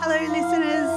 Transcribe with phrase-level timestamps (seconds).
[0.00, 0.88] Hello, listeners.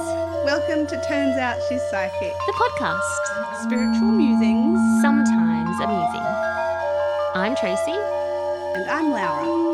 [0.46, 6.26] Welcome to Turns Out She's Psychic, The podcast, spiritual musings, sometimes amusing.
[7.34, 7.92] I'm Tracy.
[7.92, 9.71] and I'm Laura.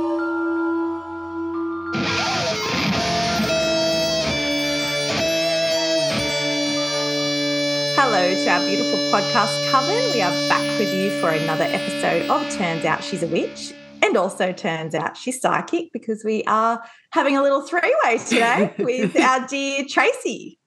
[8.11, 9.95] Hello to our beautiful podcast coven.
[10.15, 13.75] We are back with you for another episode of Turns Out She's a Witch.
[14.03, 19.15] And also turns out she's psychic because we are having a little three-way today with
[19.21, 20.59] our dear Tracy.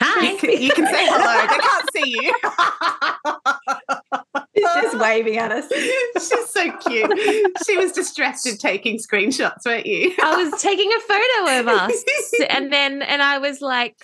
[0.00, 0.30] Hi.
[0.30, 1.46] You can, you can say hello.
[1.46, 2.34] They can't see you.
[4.56, 5.70] She's just waving at us.
[6.14, 7.12] She's so cute.
[7.66, 10.14] She was distracted taking screenshots, weren't you?
[10.22, 12.04] I was taking a photo of us
[12.48, 13.96] and then and I was like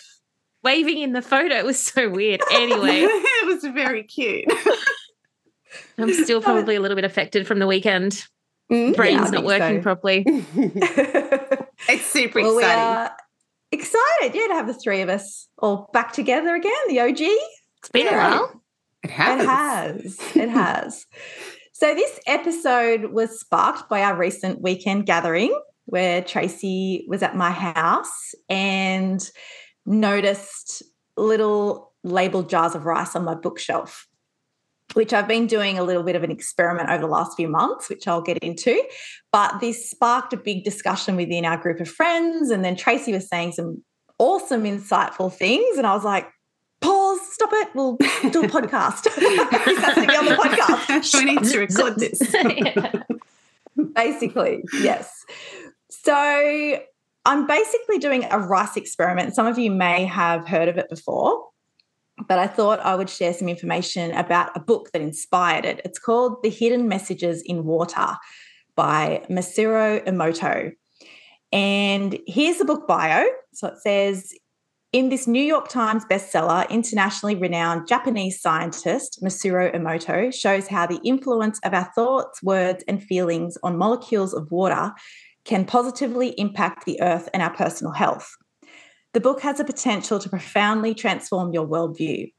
[0.63, 1.55] waving in the photo.
[1.57, 2.41] It was so weird.
[2.53, 4.45] Anyway, it was very cute.
[5.99, 8.25] I'm still probably a little bit affected from the weekend.
[8.71, 9.83] Mm, Brain's yeah, not working so.
[9.83, 10.25] properly.
[11.89, 12.83] It's super well, we exciting.
[12.85, 13.17] are
[13.73, 16.73] excited, yeah, to have the three of us all back together again.
[16.89, 17.21] The OG.
[17.21, 18.63] It's been a while.
[19.03, 19.41] It has.
[19.41, 20.37] It has.
[20.37, 21.07] It has.
[21.73, 27.51] So this episode was sparked by our recent weekend gathering where Tracy was at my
[27.51, 29.29] house and
[29.87, 30.83] noticed
[31.17, 34.07] little labeled jars of rice on my bookshelf.
[34.95, 37.89] Which I've been doing a little bit of an experiment over the last few months,
[37.89, 38.83] which I'll get into.
[39.31, 42.51] But this sparked a big discussion within our group of friends.
[42.51, 43.83] And then Tracy was saying some
[44.19, 45.79] awesome, insightful things.
[45.79, 46.29] And I was like,
[46.83, 47.69] pause, stop it.
[47.75, 49.05] We'll do a podcast.
[49.15, 51.15] this has to be on the podcast.
[51.19, 52.21] we need to record this.
[53.75, 53.85] Yeah.
[53.95, 55.25] Basically, yes.
[55.89, 56.79] So
[57.25, 59.35] I'm basically doing a rice experiment.
[59.35, 61.45] Some of you may have heard of it before,
[62.27, 65.81] but I thought I would share some information about a book that inspired it.
[65.85, 68.17] It's called The Hidden Messages in Water
[68.75, 70.73] by Masaru Emoto.
[71.53, 73.25] And here's the book bio.
[73.53, 74.33] So it says,
[74.93, 81.01] in this New York Times bestseller, internationally renowned Japanese scientist Masaru Emoto shows how the
[81.05, 84.93] influence of our thoughts, words, and feelings on molecules of water
[85.45, 88.37] can positively impact the earth and our personal health.
[89.13, 92.33] The book has the potential to profoundly transform your worldview.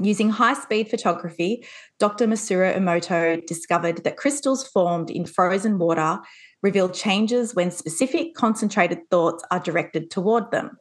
[0.00, 1.64] Using high speed photography,
[1.98, 2.26] Dr.
[2.26, 6.18] Masaru Emoto discovered that crystals formed in frozen water
[6.62, 10.76] reveal changes when specific concentrated thoughts are directed toward them.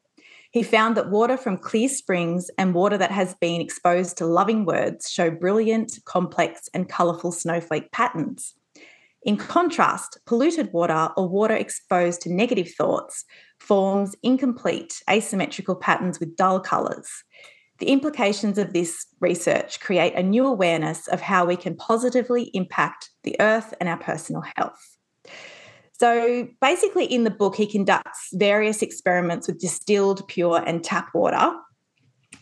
[0.52, 4.66] He found that water from clear springs and water that has been exposed to loving
[4.66, 8.56] words show brilliant, complex, and colourful snowflake patterns.
[9.26, 13.26] In contrast, polluted water or water exposed to negative thoughts
[13.60, 17.10] forms incomplete, asymmetrical patterns with dull colours.
[17.80, 23.10] The implications of this research create a new awareness of how we can positively impact
[23.24, 24.98] the earth and our personal health.
[25.94, 31.52] So basically, in the book, he conducts various experiments with distilled, pure, and tap water.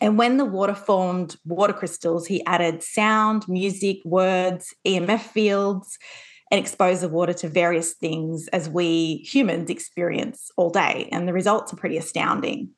[0.00, 5.98] And when the water formed water crystals, he added sound, music, words, EMF fields,
[6.54, 11.08] and exposed the water to various things as we humans experience all day.
[11.10, 12.70] And the results are pretty astounding.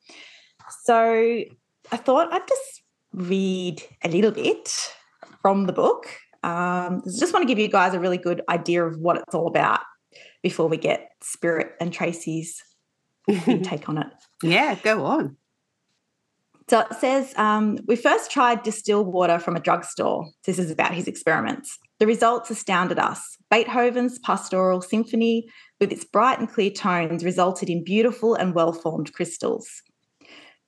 [0.83, 1.43] So
[1.91, 2.81] I thought I'd just
[3.13, 4.91] read a little bit
[5.43, 6.07] from the book.
[6.41, 9.45] Um, just want to give you guys a really good idea of what it's all
[9.45, 9.81] about
[10.41, 12.63] before we get Spirit and Tracy's
[13.61, 14.07] take on it.
[14.41, 15.37] yeah, go on.
[16.67, 20.31] So it says um, we first tried distilled water from a drugstore.
[20.45, 21.77] This is about his experiments.
[21.99, 23.37] The results astounded us.
[23.49, 25.49] Beethoven's Pastoral Symphony,
[25.79, 29.67] with its bright and clear tones, resulted in beautiful and well formed crystals.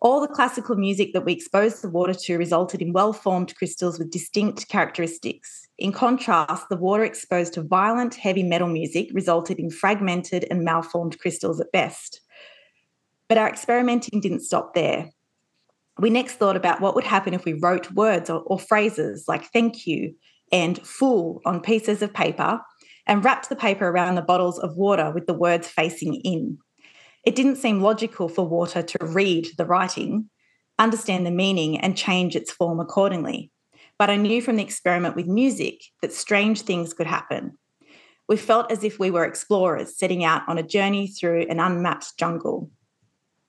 [0.01, 3.99] All the classical music that we exposed the water to resulted in well formed crystals
[3.99, 5.67] with distinct characteristics.
[5.77, 11.19] In contrast, the water exposed to violent, heavy metal music resulted in fragmented and malformed
[11.19, 12.21] crystals at best.
[13.27, 15.09] But our experimenting didn't stop there
[15.99, 19.51] we next thought about what would happen if we wrote words or, or, phrases like
[19.51, 20.15] thank you
[20.51, 22.61] and full on pieces of paper
[23.05, 26.57] and wrapped the paper around the bottles of water with the words facing in.
[27.25, 30.29] It didn't seem logical for water to read the writing,
[30.77, 33.51] understand the meaning, and change its form accordingly.
[33.97, 37.57] But I knew from the experiment with music that strange things could happen.
[38.29, 42.15] We felt as if we were explorers setting out on a journey through an unmapped
[42.17, 42.69] jungle.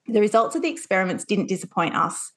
[0.09, 2.33] The results of the experiments didn't disappoint us.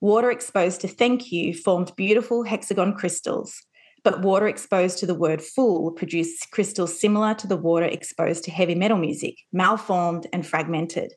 [0.00, 3.62] Water exposed to thank you formed beautiful hexagon crystals,
[4.04, 8.50] but water exposed to the word fool produced crystals similar to the water exposed to
[8.50, 11.12] heavy metal music, malformed and fragmented.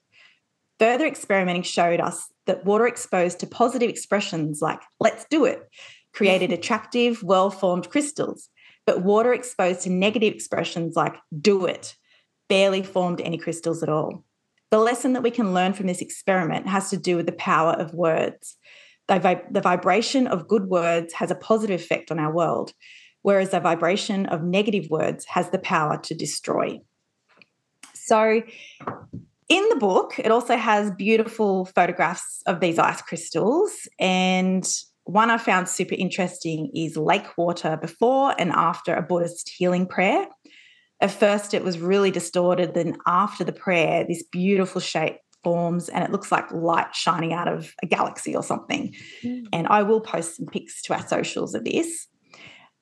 [0.80, 5.62] Further experimenting showed us that water exposed to positive expressions like let's do it
[6.14, 8.50] created attractive, well formed crystals.
[8.86, 11.96] But water exposed to negative expressions like do it
[12.48, 14.24] barely formed any crystals at all.
[14.72, 17.74] The lesson that we can learn from this experiment has to do with the power
[17.74, 18.56] of words.
[19.08, 22.74] The, the vibration of good words has a positive effect on our world,
[23.22, 26.80] whereas the vibration of negative words has the power to destroy.
[27.94, 28.42] So,
[29.50, 33.88] in the book, it also has beautiful photographs of these ice crystals.
[34.00, 34.68] And
[35.06, 40.28] one I found super interesting is lake water before and after a Buddhist healing prayer.
[41.00, 42.74] At first, it was really distorted.
[42.74, 47.48] Then, after the prayer, this beautiful shape forms and it looks like light shining out
[47.48, 48.94] of a galaxy or something.
[49.24, 49.46] Mm.
[49.54, 52.08] And I will post some pics to our socials of this.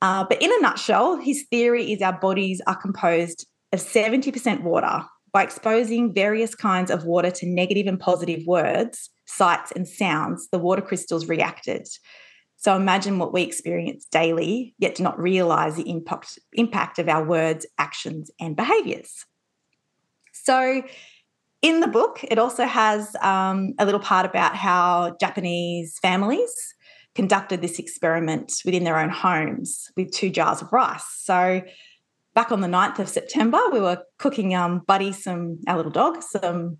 [0.01, 5.03] Uh, but in a nutshell, his theory is our bodies are composed of 70% water.
[5.31, 10.57] By exposing various kinds of water to negative and positive words, sights, and sounds, the
[10.57, 11.87] water crystals reacted.
[12.55, 17.23] So imagine what we experience daily, yet do not realize the impact, impact of our
[17.23, 19.25] words, actions, and behaviors.
[20.31, 20.81] So
[21.65, 26.75] in the book, it also has um, a little part about how Japanese families
[27.15, 31.07] conducted this experiment within their own homes with two jars of rice.
[31.23, 31.63] So
[32.35, 36.21] back on the 9th of September, we were cooking um, Buddy some, our little dog,
[36.21, 36.77] some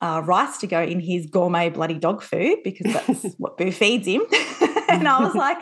[0.00, 4.06] uh, rice to go in his gourmet bloody dog food because that's what Boo feeds
[4.06, 4.22] him.
[4.88, 5.58] and I was like,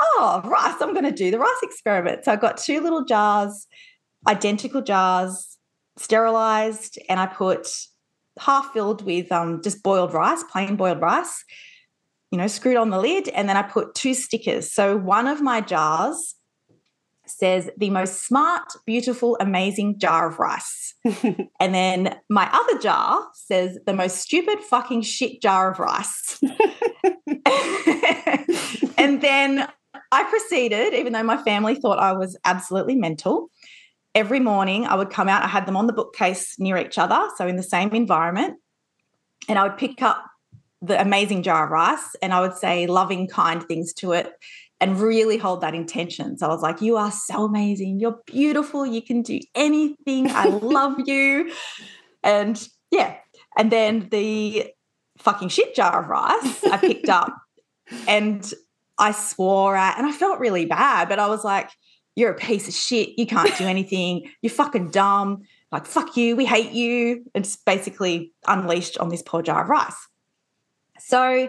[0.00, 2.24] oh, rice, I'm going to do the rice experiment.
[2.24, 3.66] So I got two little jars,
[4.28, 5.49] identical jars,
[6.00, 7.68] sterilized, and I put
[8.38, 11.44] half filled with um, just boiled rice, plain boiled rice,
[12.30, 13.28] you know, screwed on the lid.
[13.28, 14.72] And then I put two stickers.
[14.72, 16.36] So one of my jars
[17.26, 20.94] says the most smart, beautiful, amazing jar of rice.
[21.60, 26.40] and then my other jar says the most stupid fucking shit jar of rice.
[28.98, 29.68] and then
[30.12, 33.50] I proceeded, even though my family thought I was absolutely mental.
[34.14, 37.28] Every morning I would come out, I had them on the bookcase near each other,
[37.36, 38.58] so in the same environment.
[39.48, 40.24] And I would pick up
[40.82, 44.32] the amazing jar of rice and I would say loving, kind things to it
[44.80, 46.38] and really hold that intention.
[46.38, 48.00] So I was like, You are so amazing.
[48.00, 48.86] You're beautiful.
[48.86, 50.30] You can do anything.
[50.30, 51.52] I love you.
[52.22, 53.16] And yeah.
[53.58, 54.72] And then the
[55.18, 57.36] fucking shit jar of rice I picked up
[58.08, 58.50] and
[58.98, 61.70] I swore at, and I felt really bad, but I was like,
[62.16, 63.18] You're a piece of shit.
[63.18, 64.30] You can't do anything.
[64.42, 65.42] You're fucking dumb.
[65.72, 66.36] Like, fuck you.
[66.36, 67.24] We hate you.
[67.34, 69.94] It's basically unleashed on this poor jar of rice.
[70.98, 71.48] So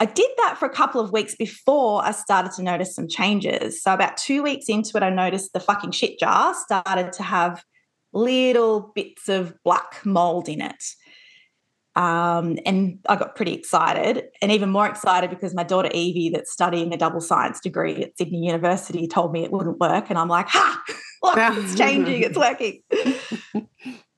[0.00, 3.82] I did that for a couple of weeks before I started to notice some changes.
[3.82, 7.62] So, about two weeks into it, I noticed the fucking shit jar started to have
[8.12, 10.82] little bits of black mold in it.
[11.96, 16.52] Um, and I got pretty excited, and even more excited because my daughter Evie, that's
[16.52, 20.08] studying a double science degree at Sydney University, told me it wouldn't work.
[20.08, 20.82] And I'm like, ha,
[21.22, 22.82] look, it's changing, it's working.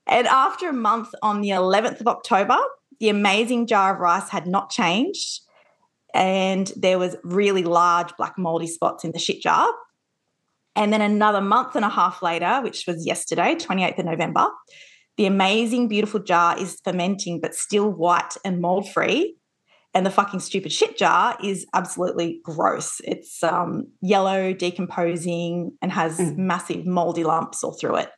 [0.07, 2.57] and after a month on the 11th of October,
[2.99, 5.41] the amazing jar of rice had not changed
[6.13, 9.67] and there was really large black moldy spots in the shit jar.
[10.75, 14.47] And then another month and a half later, which was yesterday, 28th of November,
[15.17, 19.35] the amazing, beautiful jar is fermenting, but still white and mold free.
[19.95, 22.99] And the fucking stupid shit jar is absolutely gross.
[23.03, 26.35] It's um, yellow, decomposing, and has mm.
[26.35, 28.09] massive moldy lumps all through it.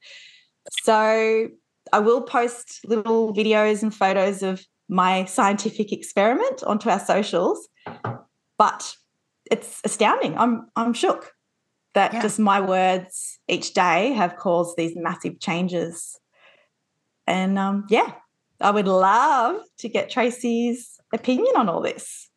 [0.84, 1.50] So
[1.92, 7.68] I will post little videos and photos of my scientific experiment onto our socials.
[8.58, 8.96] But
[9.52, 10.38] it's astounding.
[10.38, 11.34] I'm I'm shook
[11.94, 12.22] that yeah.
[12.22, 16.20] just my words each day have caused these massive changes.
[17.28, 18.14] And um, yeah,
[18.62, 22.30] I would love to get Tracy's opinion on all this.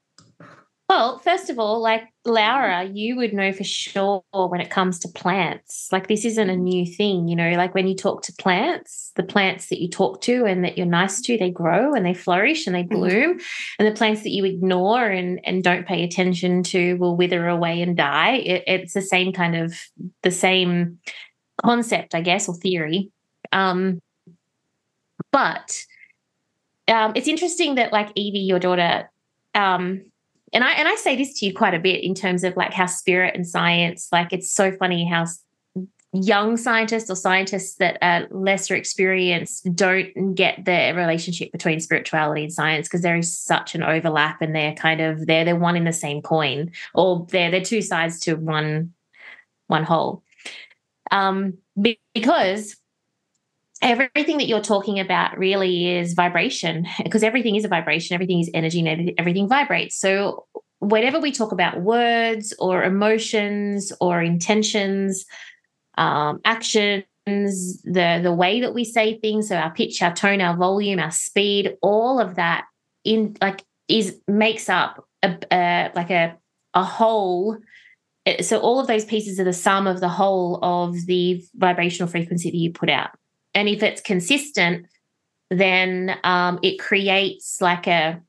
[0.88, 5.08] Well, first of all, like Laura, you would know for sure when it comes to
[5.08, 5.86] plants.
[5.92, 9.22] Like this isn't a new thing, you know, like when you talk to plants, the
[9.22, 12.66] plants that you talk to and that you're nice to, they grow and they flourish
[12.66, 12.94] and they mm-hmm.
[12.94, 13.34] bloom.
[13.34, 13.74] Mm-hmm.
[13.78, 17.82] And the plants that you ignore and, and don't pay attention to will wither away
[17.82, 18.36] and die.
[18.36, 19.74] It, it's the same kind of
[20.22, 21.00] the same
[21.62, 23.10] concept, I guess, or theory.
[23.52, 24.00] Um,
[25.32, 25.80] but
[26.88, 29.10] um, it's interesting that like Evie, your daughter,
[29.54, 30.02] um,
[30.52, 32.72] and I and I say this to you quite a bit in terms of like
[32.72, 35.26] how spirit and science, like it's so funny how
[36.12, 42.52] young scientists or scientists that are lesser experienced don't get the relationship between spirituality and
[42.52, 45.84] science because there is such an overlap and they're kind of they're they're one in
[45.84, 48.92] the same coin or they're they're two sides to one
[49.66, 50.22] one whole.
[51.10, 51.58] Um
[52.14, 52.76] because
[53.80, 58.50] everything that you're talking about really is vibration because everything is a vibration everything is
[58.54, 60.46] energy and everything vibrates so
[60.80, 65.26] whenever we talk about words or emotions or intentions,
[65.96, 70.56] um, actions, the the way that we say things, so our pitch, our tone, our
[70.56, 72.64] volume, our speed, all of that
[73.04, 76.36] in like is makes up a, a like a
[76.74, 77.58] a whole.
[78.42, 82.50] So all of those pieces are the sum of the whole of the vibrational frequency
[82.50, 83.10] that you put out.
[83.58, 84.86] And if it's consistent,
[85.50, 88.20] then um, it creates like a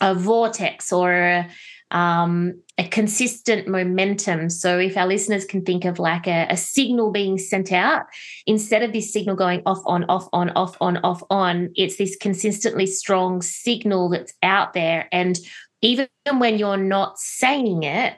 [0.00, 1.48] a vortex or a,
[1.90, 4.48] um, a consistent momentum.
[4.48, 8.06] So, if our listeners can think of like a, a, signal being sent out,
[8.46, 12.16] instead of this signal going off, on, off, on, off, on, off, on, it's this
[12.16, 15.06] consistently strong signal that's out there.
[15.12, 15.38] And
[15.82, 18.16] even when you're not saying it,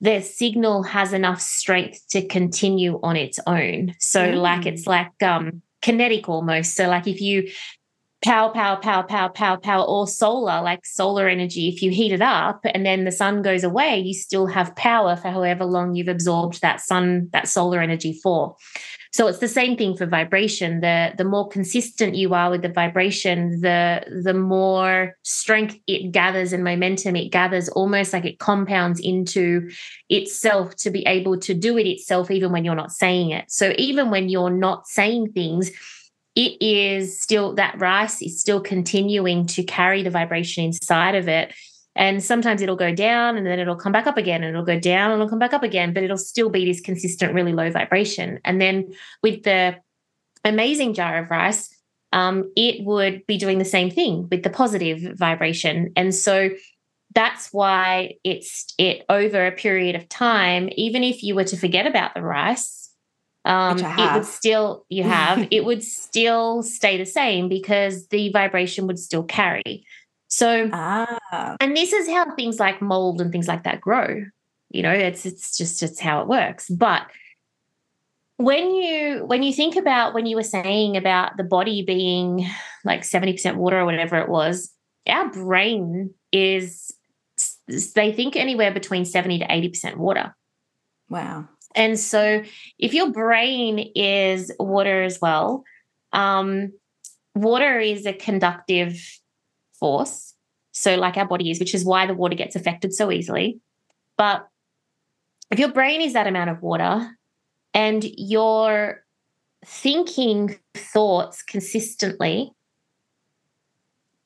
[0.00, 3.94] the signal has enough strength to continue on its own.
[3.98, 4.36] So, mm.
[4.36, 6.74] like, it's like, um, kinetic almost.
[6.74, 7.48] So, like if you
[8.24, 12.22] power, power, power, power, power, power, or solar, like solar energy, if you heat it
[12.22, 16.08] up and then the sun goes away, you still have power for however long you've
[16.08, 18.56] absorbed that sun, that solar energy for.
[19.18, 20.78] So it's the same thing for vibration.
[20.78, 26.52] The the more consistent you are with the vibration, the the more strength it gathers
[26.52, 29.70] and momentum it gathers, almost like it compounds into
[30.08, 33.50] itself to be able to do it itself, even when you're not saying it.
[33.50, 35.72] So even when you're not saying things,
[36.36, 41.52] it is still that rice is still continuing to carry the vibration inside of it.
[41.98, 44.78] And sometimes it'll go down and then it'll come back up again and it'll go
[44.78, 47.70] down and it'll come back up again, but it'll still be this consistent, really low
[47.72, 48.38] vibration.
[48.44, 49.74] And then with the
[50.44, 51.74] amazing jar of rice,
[52.12, 55.92] um, it would be doing the same thing with the positive vibration.
[55.96, 56.50] And so
[57.14, 61.84] that's why it's it over a period of time, even if you were to forget
[61.84, 62.90] about the rice,
[63.44, 68.86] um, it would still you have it would still stay the same because the vibration
[68.86, 69.84] would still carry
[70.28, 71.56] so ah.
[71.60, 74.22] and this is how things like mold and things like that grow
[74.70, 76.68] you know it's it's just it's how it works.
[76.68, 77.06] But
[78.36, 82.46] when you when you think about when you were saying about the body being
[82.84, 84.72] like 70% water or whatever it was
[85.08, 86.94] our brain is
[87.94, 90.34] they think anywhere between 70 to 80% water.
[91.08, 91.48] Wow.
[91.74, 92.42] And so,
[92.78, 95.64] if your brain is water as well,
[96.12, 96.72] um,
[97.34, 99.00] water is a conductive
[99.78, 100.34] force.
[100.72, 103.60] So, like our body is, which is why the water gets affected so easily.
[104.16, 104.46] But
[105.50, 107.10] if your brain is that amount of water
[107.74, 109.04] and you're
[109.64, 112.52] thinking thoughts consistently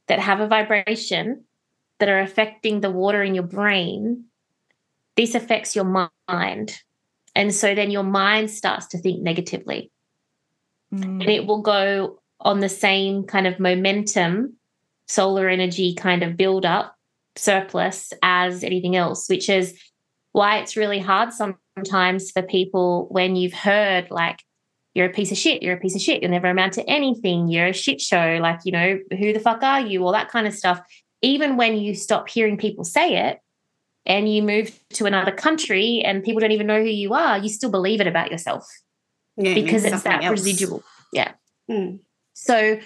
[0.08, 1.44] that have a vibration
[1.98, 4.24] that are affecting the water in your brain,
[5.16, 6.82] this affects your mind.
[7.34, 9.90] And so then your mind starts to think negatively.
[10.92, 11.20] Mm.
[11.20, 14.56] And it will go on the same kind of momentum,
[15.12, 16.94] solar energy kind of build up,
[17.36, 19.78] surplus as anything else, which is
[20.32, 24.38] why it's really hard sometimes for people when you've heard like,
[24.94, 27.48] you're a piece of shit, you're a piece of shit, you'll never amount to anything,
[27.48, 30.46] you're a shit show, like, you know, who the fuck are you, all that kind
[30.46, 30.80] of stuff.
[31.22, 33.38] Even when you stop hearing people say it,
[34.04, 37.48] and you move to another country and people don't even know who you are, you
[37.48, 38.66] still believe it about yourself
[39.36, 40.32] yeah, because it's that else.
[40.32, 40.82] residual.
[41.12, 41.32] Yeah.
[41.70, 42.00] Mm.
[42.34, 42.80] So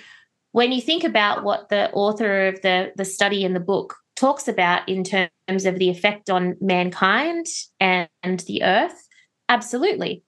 [0.56, 4.48] when you think about what the author of the, the study in the book talks
[4.48, 7.44] about in terms of the effect on mankind
[7.78, 8.08] and,
[8.46, 9.06] the earth,
[9.50, 10.22] absolutely.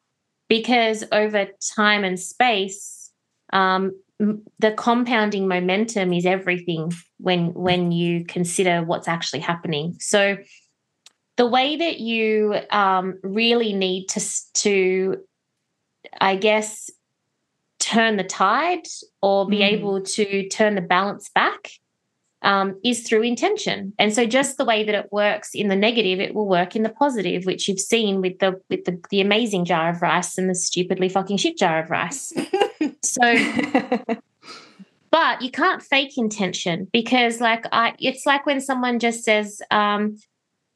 [0.47, 3.11] Because over time and space,
[3.55, 3.93] um,
[4.59, 9.97] the compounding momentum is everything when when you consider what's actually happening.
[9.99, 10.37] So
[11.39, 14.21] the way that you um, really need to
[14.55, 15.17] to
[16.21, 16.91] i guess
[17.79, 18.87] turn the tide
[19.23, 19.73] or be mm.
[19.73, 21.71] able to turn the balance back
[22.43, 26.21] um, is through intention and so just the way that it works in the negative
[26.21, 29.65] it will work in the positive which you've seen with the with the, the amazing
[29.65, 32.33] jar of rice and the stupidly fucking shit jar of rice
[33.03, 33.23] so
[35.11, 40.17] but you can't fake intention because like i it's like when someone just says um,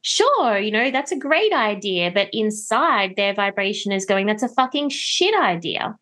[0.02, 2.10] sure, you know, that's a great idea.
[2.10, 5.96] But inside their vibration is going, that's a fucking shit idea.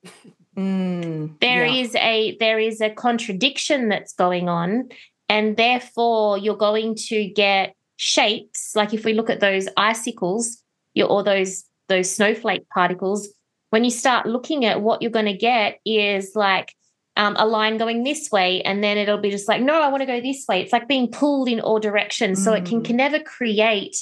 [0.57, 1.83] Mm, there yeah.
[1.83, 4.89] is a there is a contradiction that's going on.
[5.29, 8.75] And therefore you're going to get shapes.
[8.75, 10.63] Like if we look at those icicles,
[11.01, 13.29] or those those snowflake particles,
[13.71, 16.75] when you start looking at what you're going to get is like
[17.17, 20.01] um, a line going this way, and then it'll be just like, no, I want
[20.01, 20.63] to go this way.
[20.63, 22.41] It's like being pulled in all directions.
[22.41, 22.45] Mm.
[22.45, 22.99] So it can, can mm.
[22.99, 23.97] never create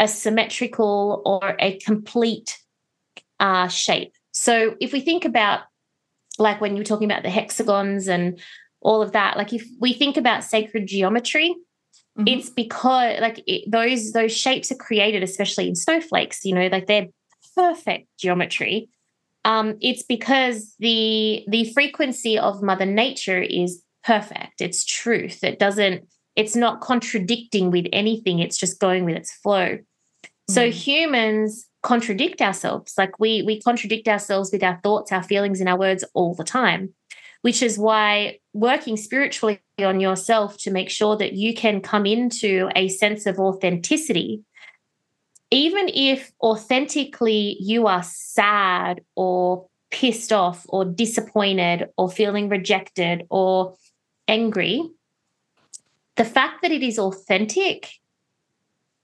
[0.00, 2.58] a symmetrical or a complete
[3.38, 4.14] uh, shape.
[4.32, 5.60] So if we think about,
[6.38, 8.40] like when you're talking about the hexagons and
[8.80, 11.54] all of that, like if we think about sacred geometry,
[12.18, 12.28] Mhm.
[12.28, 16.86] it's because like it, those those shapes are created especially in snowflakes you know like
[16.86, 17.06] they're
[17.56, 18.90] perfect geometry.
[19.46, 24.60] Um it's because the the frequency of mother nature is perfect.
[24.60, 25.42] It's truth.
[25.42, 28.40] It doesn't it's not contradicting with anything.
[28.40, 29.78] It's just going with its flow.
[30.50, 30.72] So Mm.
[30.72, 35.78] humans contradict ourselves like we we contradict ourselves with our thoughts our feelings and our
[35.78, 36.94] words all the time
[37.42, 42.70] which is why working spiritually on yourself to make sure that you can come into
[42.74, 44.42] a sense of authenticity,
[45.50, 53.74] even if authentically you are sad or pissed off or disappointed or feeling rejected or
[54.28, 54.88] angry,
[56.16, 57.90] the fact that it is authentic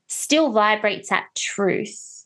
[0.07, 2.18] still vibrates at truth.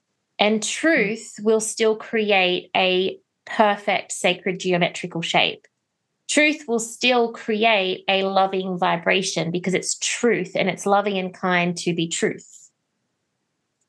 [0.42, 0.68] And mm.
[0.68, 5.66] truth will still create a perfect sacred geometrical shape
[6.32, 11.76] truth will still create a loving vibration because it's truth and it's loving and kind
[11.76, 12.70] to be truth.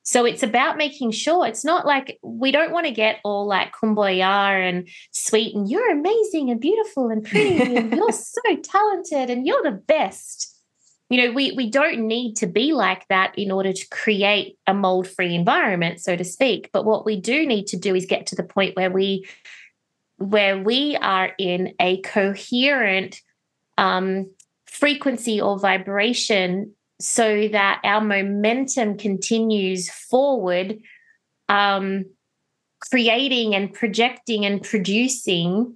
[0.05, 3.71] So it's about making sure it's not like we don't want to get all like
[3.71, 9.47] kumbaya and sweet and you're amazing and beautiful and pretty and you're so talented and
[9.47, 10.52] you're the best.
[11.09, 14.73] You know, we we don't need to be like that in order to create a
[14.73, 16.69] mold-free environment, so to speak.
[16.73, 19.27] But what we do need to do is get to the point where we
[20.17, 23.19] where we are in a coherent
[23.77, 24.31] um,
[24.65, 30.79] frequency or vibration so that our momentum continues forward,
[31.49, 32.05] um,
[32.79, 35.75] creating and projecting and producing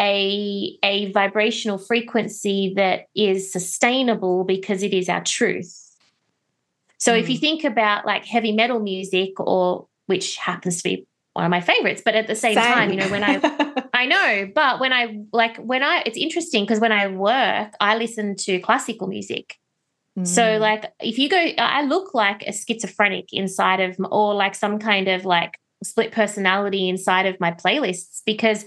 [0.00, 5.76] a, a vibrational frequency that is sustainable because it is our truth.
[6.98, 11.44] So if you think about like heavy metal music or which happens to be one
[11.44, 13.40] of my favorites, but at the same, time, you know, when I
[13.94, 17.96] I know, but when I like when I it's interesting because when I work, I
[17.96, 19.56] listen to classical music.
[20.24, 20.60] So Mm.
[20.60, 25.08] like if you go I look like a schizophrenic inside of or like some kind
[25.08, 28.66] of like split personality inside of my playlists because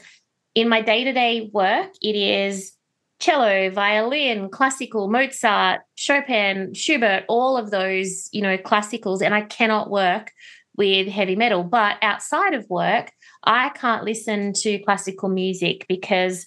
[0.56, 2.76] in my day-to-day work it is
[3.20, 9.90] cello, violin, classical, Mozart, Chopin, Schubert, all of those, you know, classicals and I cannot
[9.90, 10.32] work
[10.76, 13.12] with heavy metal, but outside of work
[13.44, 16.46] I can't listen to classical music because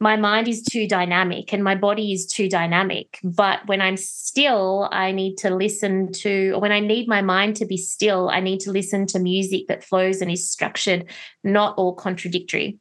[0.00, 3.18] my mind is too dynamic and my body is too dynamic.
[3.22, 7.56] But when I'm still, I need to listen to, or when I need my mind
[7.56, 11.10] to be still, I need to listen to music that flows and is structured,
[11.42, 12.78] not all contradictory.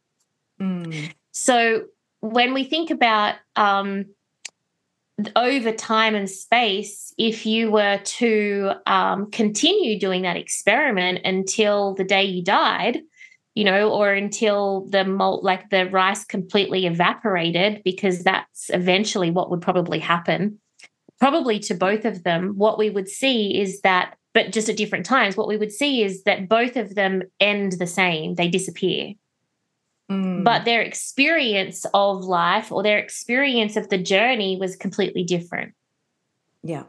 [0.64, 1.14] Mm.
[1.32, 1.86] So
[2.22, 4.06] when we think about um,
[5.36, 12.04] over time and space, if you were to um, continue doing that experiment until the
[12.04, 13.02] day you died,
[13.56, 19.52] you know, or until the malt, like the rice completely evaporated, because that's eventually what
[19.52, 20.60] would probably happen.
[21.20, 25.06] Probably to both of them, what we would see is that, but just at different
[25.06, 29.14] times, what we would see is that both of them end the same, they disappear
[30.12, 30.44] Mm.
[30.44, 35.74] but their experience of life or their experience of the journey was completely different.
[36.62, 36.84] yeah.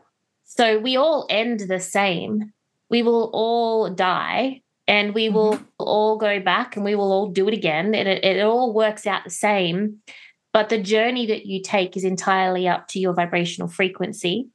[0.45, 2.53] So we all end the same.
[2.89, 7.49] We will all die and we will all go back and we will all do
[7.49, 7.95] it again.
[7.95, 10.01] And it, it all works out the same.
[10.53, 14.49] But the journey that you take is entirely up to your vibrational frequency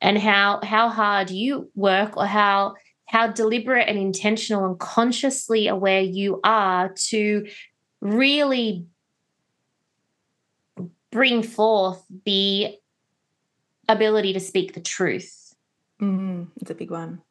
[0.00, 2.74] and how how hard you work or how
[3.06, 7.44] how deliberate and intentional and consciously aware you are to
[8.00, 8.86] really
[11.10, 12.76] bring forth the
[13.88, 15.54] ability to speak the truth.
[16.00, 16.48] Mm.
[16.60, 17.22] It's a big one.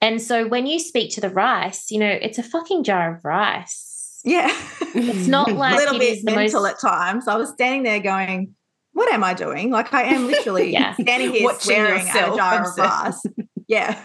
[0.00, 3.24] And so when you speak to the rice, you know, it's a fucking jar of
[3.24, 4.20] rice.
[4.24, 4.54] Yeah.
[4.94, 7.26] It's not like a little bit mental most at times.
[7.28, 8.54] I was standing there going,
[8.92, 9.70] what am I doing?
[9.70, 10.94] Like I am literally Yeah.
[10.94, 12.88] standing here Watching swearing at a jar of sorry.
[12.88, 13.22] rice.
[13.68, 14.00] Yeah.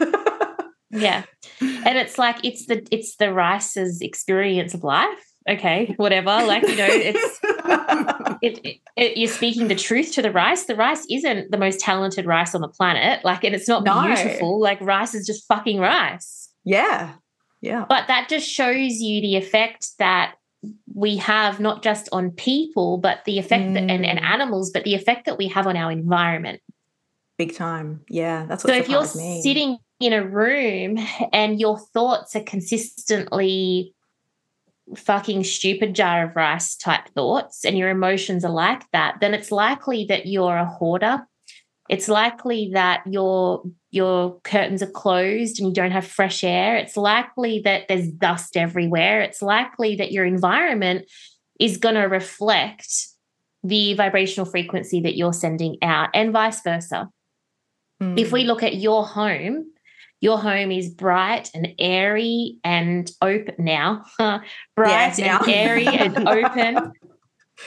[0.90, 1.24] yeah.
[1.62, 5.31] And it's like it's the it's the rice's experience of life.
[5.52, 6.28] Okay, whatever.
[6.46, 7.40] Like, you know, it's
[8.42, 10.66] it, it, it- you're speaking the truth to the rice.
[10.66, 13.24] The rice isn't the most talented rice on the planet.
[13.26, 14.02] Like, and it's not No.
[14.04, 14.60] beautiful.
[14.60, 16.50] Like, rice is just fucking rice.
[16.64, 17.14] yeah.
[17.64, 17.86] Yeah.
[17.88, 20.34] But that just shows you the effect that
[20.96, 24.24] we have not just on people, but the effect that, and, and Mm.
[24.24, 26.60] animals, but the effect that we have on our environment.
[27.38, 28.02] Big time.
[28.10, 28.46] Yeah.
[28.48, 29.44] That's what So if you're me.
[29.44, 30.98] sitting in a room
[31.32, 33.94] and your thoughts are consistently
[34.96, 39.52] fucking stupid jar of rice type thoughts and your emotions are like that, then it's
[39.52, 41.26] likely that you're a hoarder.
[41.90, 46.78] It's likely that your your curtains are closed and you don't have fresh air.
[46.78, 49.22] It's likely that there's dust everywhere.
[49.22, 51.06] It's likely that your environment
[51.60, 52.88] is going to reflect
[53.64, 57.10] the vibrational frequency that you're sending out and vice versa.
[58.00, 58.32] If Mm.
[58.32, 59.66] we look at your home,
[60.22, 64.06] your home is bright and airy and open now,
[64.76, 65.40] bright now.
[65.40, 66.92] and airy and open,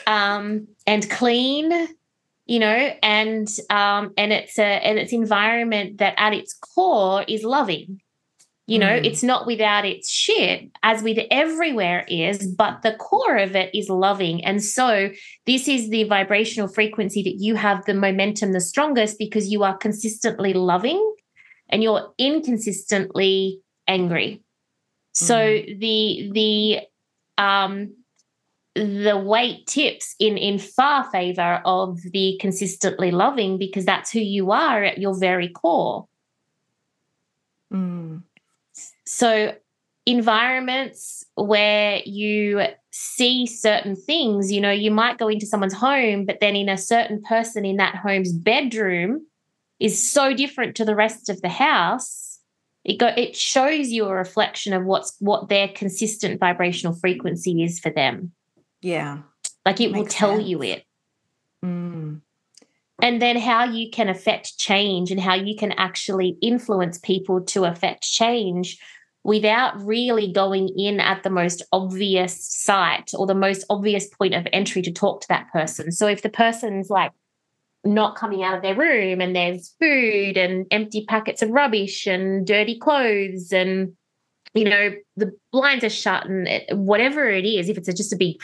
[0.07, 1.89] um, and clean,
[2.47, 7.43] you know, and um, and it's a and it's environment that at its core is
[7.43, 8.01] loving.
[8.67, 9.05] You know, Mm.
[9.05, 13.91] it's not without its shit, as with everywhere is, but the core of it is
[13.91, 14.43] loving.
[14.43, 15.11] And so
[15.45, 19.77] this is the vibrational frequency that you have the momentum the strongest because you are
[19.77, 21.15] consistently loving
[21.75, 24.41] and you're inconsistently angry.
[25.13, 26.81] So the the
[27.37, 27.95] um
[28.77, 34.53] the weight tips in in far favor of the consistently loving because that's who you
[34.53, 36.07] are at your very core.
[37.73, 38.23] Mm.
[39.05, 39.55] So,
[40.07, 46.39] environments where you see certain things, you know, you might go into someone's home, but
[46.41, 49.27] then in a certain person in that home's bedroom
[49.85, 52.41] is so different to the rest of the house.
[52.85, 57.79] It go it shows you a reflection of what's what their consistent vibrational frequency is
[57.79, 58.33] for them.
[58.81, 59.19] Yeah.
[59.67, 60.49] Like it will tell sense.
[60.49, 60.85] you it.
[61.65, 62.21] Mm.
[63.01, 67.65] and then how you can affect change and how you can actually influence people to
[67.65, 68.79] affect change
[69.23, 74.47] without really going in at the most obvious site or the most obvious point of
[74.53, 75.91] entry to talk to that person.
[75.91, 77.13] So if the person's like
[77.85, 82.47] not coming out of their room and there's food and empty packets of rubbish and
[82.47, 83.93] dirty clothes and
[84.55, 88.13] you know the blinds are shut and it, whatever it is if it's a, just
[88.13, 88.37] a big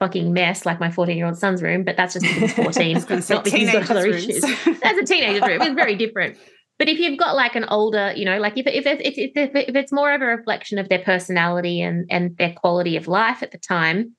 [0.00, 3.00] fucking mess like my 14 year old son's room but that's just because he's 14
[3.06, 4.26] Gonna not because he's got other rooms.
[4.26, 4.40] issues
[4.84, 5.62] that's a teenager's room.
[5.62, 6.36] It's very different.
[6.78, 9.50] But if you've got like an older, you know, like if if if, if, if,
[9.54, 13.42] if it's more of a reflection of their personality and and their quality of life
[13.42, 14.16] at the time,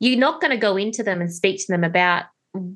[0.00, 2.24] you're not going to go into them and speak to them about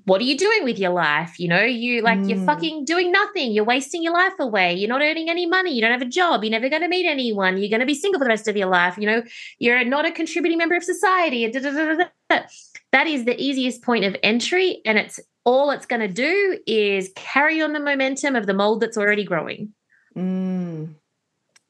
[0.07, 1.39] what are you doing with your life?
[1.39, 2.47] You know, you like you're Mm.
[2.47, 3.53] fucking doing nothing.
[3.53, 4.75] You're wasting your life away.
[4.75, 5.73] You're not earning any money.
[5.73, 6.43] You don't have a job.
[6.43, 7.59] You're never going to meet anyone.
[7.59, 8.99] You're going to be single for the rest of your life.
[8.99, 9.23] You know,
[9.61, 11.47] you're not a contributing member of society.
[11.47, 17.13] That is the easiest point of entry, and it's all it's going to do is
[17.15, 19.75] carry on the momentum of the mold that's already growing.
[20.17, 20.95] Mm.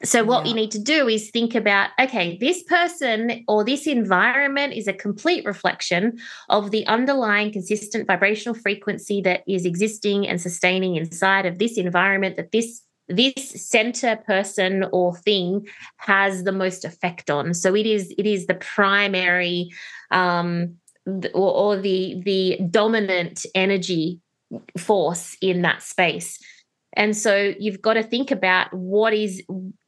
[0.04, 0.50] So, what Yeah.
[0.50, 4.92] you need to do is think about okay, this person or this environment is a
[4.92, 11.58] complete reflection of the underlying consistent vibrational frequency that is existing and sustaining inside of
[11.58, 17.74] this environment that this this center person or thing has the most effect on so
[17.74, 19.70] it is it is the primary
[20.10, 20.76] um
[21.32, 24.20] or, or the the dominant energy
[24.76, 26.38] force in that space
[26.94, 29.42] and so you've got to think about what is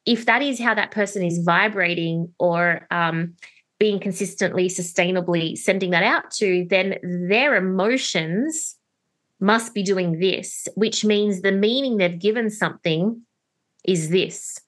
[0.06, 3.34] if that is how that person is vibrating or um,
[3.78, 8.76] being consistently, sustainably sending that out to, then their emotions
[9.40, 13.22] must be doing this, which means the meaning they've given something
[13.84, 14.60] is this.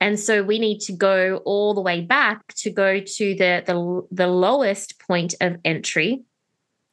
[0.00, 4.06] And so we need to go all the way back to go to the, the,
[4.10, 6.24] the lowest point of entry,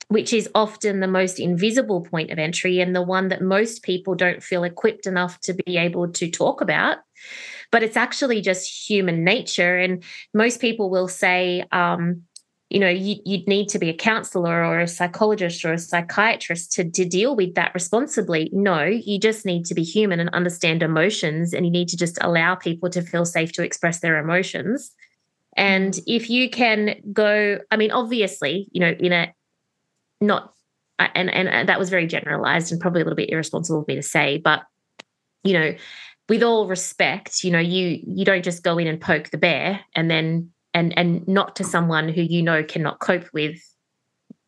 [0.08, 4.15] which is often the most invisible point of entry and the one that most people
[4.15, 6.99] don't feel equipped enough to be able to talk about.
[7.73, 9.77] But it's actually just human nature.
[9.77, 10.01] And
[10.33, 12.21] most people will say, um,
[12.69, 16.71] you know, you, would need to be a counselor or a psychologist or a psychiatrist
[16.73, 18.49] to, to deal with that responsibly.
[18.53, 22.17] No, you just need to be human and understand emotions, and you need to just
[22.21, 24.91] allow people to feel safe to express their emotions.
[25.57, 26.03] And mm-hmm.
[26.07, 29.33] if you can go, I mean, obviously, you know, in a
[30.21, 30.53] not
[30.99, 33.88] uh, and and uh, that was very generalized and probably a little bit irresponsible of
[33.88, 34.62] me to say but
[35.43, 35.73] you know
[36.29, 39.79] with all respect you know you you don't just go in and poke the bear
[39.95, 43.59] and then and and not to someone who you know cannot cope with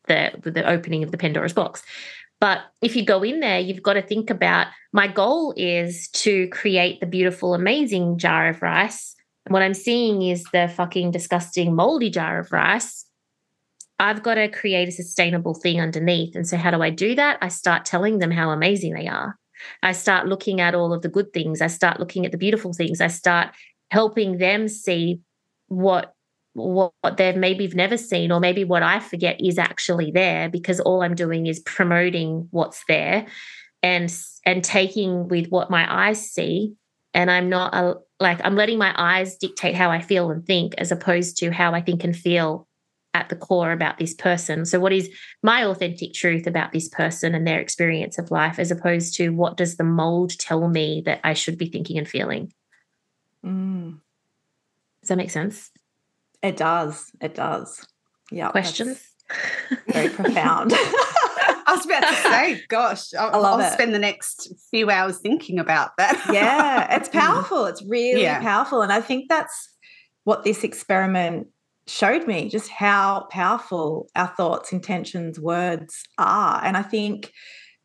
[0.08, 1.82] the with the opening of the pandora's box
[2.40, 6.48] but if you go in there you've got to think about my goal is to
[6.48, 9.14] create the beautiful amazing jar of rice
[9.48, 13.04] what i'm seeing is the fucking disgusting moldy jar of rice
[13.98, 16.36] I've got to create a sustainable thing underneath.
[16.36, 17.38] And so, how do I do that?
[17.40, 19.38] I start telling them how amazing they are.
[19.82, 21.60] I start looking at all of the good things.
[21.60, 23.00] I start looking at the beautiful things.
[23.00, 23.48] I start
[23.90, 25.20] helping them see
[25.68, 26.12] what
[26.54, 31.02] what, they've maybe never seen, or maybe what I forget is actually there, because all
[31.02, 33.26] I'm doing is promoting what's there,
[33.82, 34.10] and
[34.44, 36.74] and taking with what my eyes see.
[37.12, 40.74] And I'm not a, like I'm letting my eyes dictate how I feel and think,
[40.78, 42.65] as opposed to how I think and feel
[43.16, 44.64] at the core about this person.
[44.66, 45.10] So, what is
[45.42, 49.56] my authentic truth about this person and their experience of life, as opposed to what
[49.56, 52.52] does the mold tell me that I should be thinking and feeling?
[53.44, 53.98] Mm.
[55.02, 55.70] Does that make sense?
[56.42, 57.10] It does.
[57.20, 57.86] It does.
[58.30, 58.50] Yeah.
[58.50, 59.02] Questions?
[59.88, 60.72] Very profound.
[61.68, 65.18] I was about to say, gosh, I'll, I love I'll spend the next few hours
[65.18, 66.20] thinking about that.
[66.32, 67.64] yeah, it's powerful.
[67.66, 68.40] It's really Yeah.
[68.40, 68.82] powerful.
[68.82, 69.74] And I think that's
[70.24, 71.48] what this experiment
[71.86, 76.60] showed me just how powerful our thoughts, intentions, words are.
[76.64, 77.32] And I think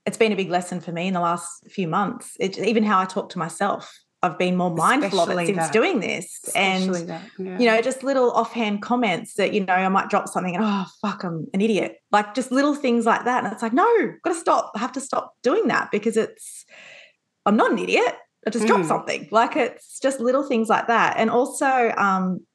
[0.05, 2.35] it's been a big lesson for me in the last few months.
[2.39, 5.73] It, even how I talk to myself, I've been more mindful of it since that.
[5.73, 6.39] doing this.
[6.47, 7.59] Especially and that, yeah.
[7.59, 10.85] you know, just little offhand comments that, you know, I might drop something and, oh,
[11.01, 11.97] fuck, I'm an idiot.
[12.11, 13.43] Like just little things like that.
[13.43, 13.87] And it's like, no,
[14.23, 14.71] got to stop.
[14.75, 16.65] I have to stop doing that because it's,
[17.45, 18.15] I'm not an idiot.
[18.45, 18.87] I just dropped Mm.
[18.87, 19.27] something.
[19.31, 21.17] Like it's just little things like that.
[21.17, 22.45] And also, um,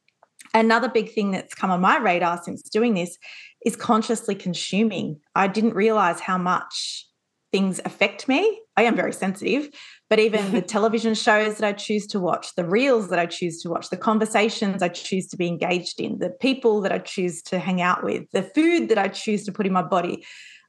[0.61, 3.19] another big thing that's come on my radar since doing this
[3.65, 5.21] is consciously consuming.
[5.35, 7.07] I didn't realize how much
[7.53, 8.61] things affect me.
[8.77, 9.69] I am very sensitive,
[10.11, 13.63] but even the television shows that I choose to watch, the reels that I choose
[13.63, 17.43] to watch, the conversations I choose to be engaged in, the people that I choose
[17.43, 20.25] to hang out with, the food that I choose to put in my body.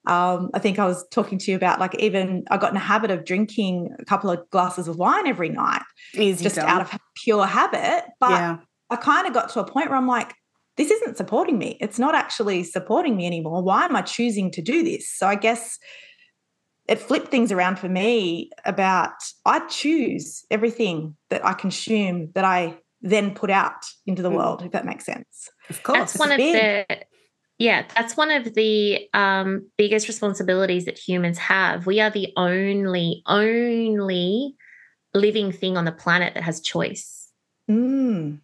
[0.06, 2.80] Um, I think I was talking to you about like even I got in a
[2.80, 5.82] habit of drinking a couple of glasses of wine every night,
[6.13, 6.65] Easy just done.
[6.65, 8.06] out of pure habit.
[8.21, 8.58] But yeah.
[8.89, 10.34] I kind of got to a point where I'm like,
[10.78, 11.78] this isn't supporting me.
[11.82, 13.63] It's not actually supporting me anymore.
[13.63, 15.10] Why am I choosing to do this?
[15.12, 15.80] So I guess
[16.88, 19.12] it flipped things around for me about
[19.45, 24.36] I choose everything that I consume that I then put out into the Mm.
[24.36, 25.50] world, if that makes sense.
[25.69, 26.13] Of course.
[26.13, 26.86] that's one of the
[27.60, 33.23] yeah that's one of the um, biggest responsibilities that humans have we are the only
[33.26, 34.56] only
[35.13, 37.32] living thing on the planet that has choice
[37.69, 38.39] Mm.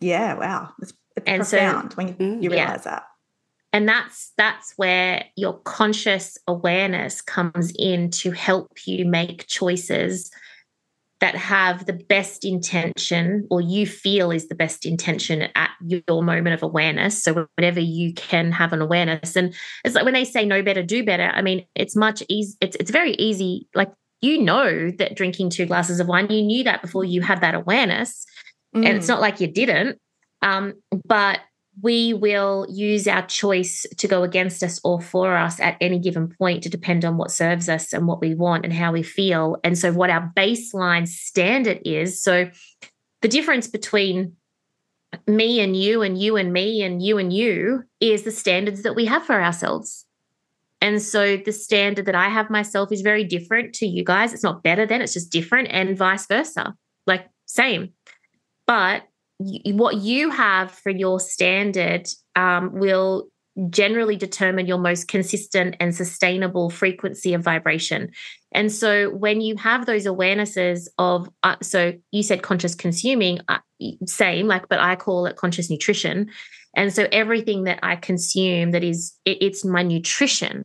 [0.00, 0.70] Yeah, wow.
[0.80, 2.42] It's, it's And so- profound when you, Mm.
[2.42, 2.64] you Yeah.
[2.64, 3.04] realize that.
[3.72, 10.28] and that's that's where your conscious awareness comes in to help you make choices
[11.20, 16.54] that have the best intention or you feel is the best intention at your moment
[16.54, 20.44] of awareness so whatever you can have an awareness and it's like when they say
[20.46, 24.42] no better do better i mean it's much easy it's, it's very easy like you
[24.42, 28.24] know that drinking two glasses of wine you knew that before you had that awareness
[28.72, 29.10] and it's Mm.
[29.10, 29.98] not like you didn't
[30.42, 31.40] um, but
[31.82, 36.28] we will use our choice to go against us or for us at any given
[36.28, 39.56] point to depend on what serves us and what we want and how we feel.
[39.64, 42.50] And so what our baseline standard is so
[43.22, 44.36] the difference between
[45.26, 48.94] me and you and you and me and you and you is the standards that
[48.94, 50.04] we have for ourselves.
[50.82, 54.32] And so the standard that i have myself is very different to you guys.
[54.34, 56.74] It's not better than it's just different and vice versa.
[57.06, 57.92] Like same
[58.70, 59.02] but
[59.72, 62.06] what you have for your standard
[62.36, 63.26] um, will
[63.68, 68.12] generally determine your most consistent and sustainable frequency of vibration.
[68.52, 73.58] And so when you have those awarenesses of, uh, so you said conscious consuming, uh,
[74.06, 76.30] same, like, but I call it conscious nutrition.
[76.76, 80.62] And so everything that I consume that is, it, it's my nutrition.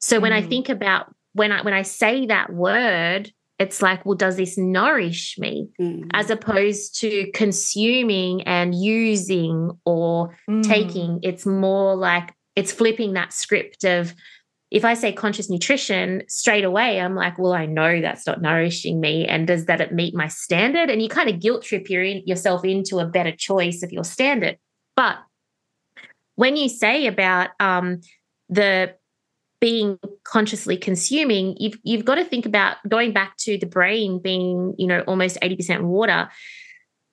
[0.00, 0.48] So when I Mm.
[0.48, 3.30] think about when I when I say that word,
[3.60, 5.68] it's like, well, does this nourish me?
[5.80, 6.08] Mm.
[6.12, 10.62] as opposed to consuming and using or Mm.
[10.66, 11.20] taking.
[11.22, 14.14] It's more like it's flipping that script of
[14.70, 19.00] if I say conscious nutrition straight away, I'm like, well, I know that's not nourishing
[19.00, 19.26] me.
[19.26, 20.88] And does that it meet my standard?
[20.90, 24.58] And you kind of guilt trip your, yourself into a better choice of your standard.
[24.94, 25.18] But
[26.36, 28.00] when you say about um,
[28.48, 28.94] the
[29.60, 34.74] being consciously consuming, you've you've got to think about going back to the brain being,
[34.78, 36.30] you know, almost 80% water.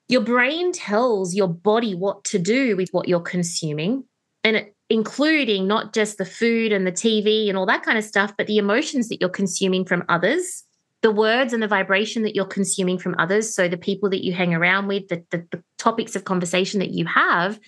[0.07, 4.05] Your brain tells your body what to do with what you're consuming,
[4.43, 8.03] and it, including not just the food and the TV and all that kind of
[8.03, 10.63] stuff, but the emotions that you're consuming from others,
[11.01, 13.53] the words and the vibration that you're consuming from others.
[13.53, 16.91] So the people that you hang around with, the, the, the topics of conversation that
[16.91, 17.59] you have,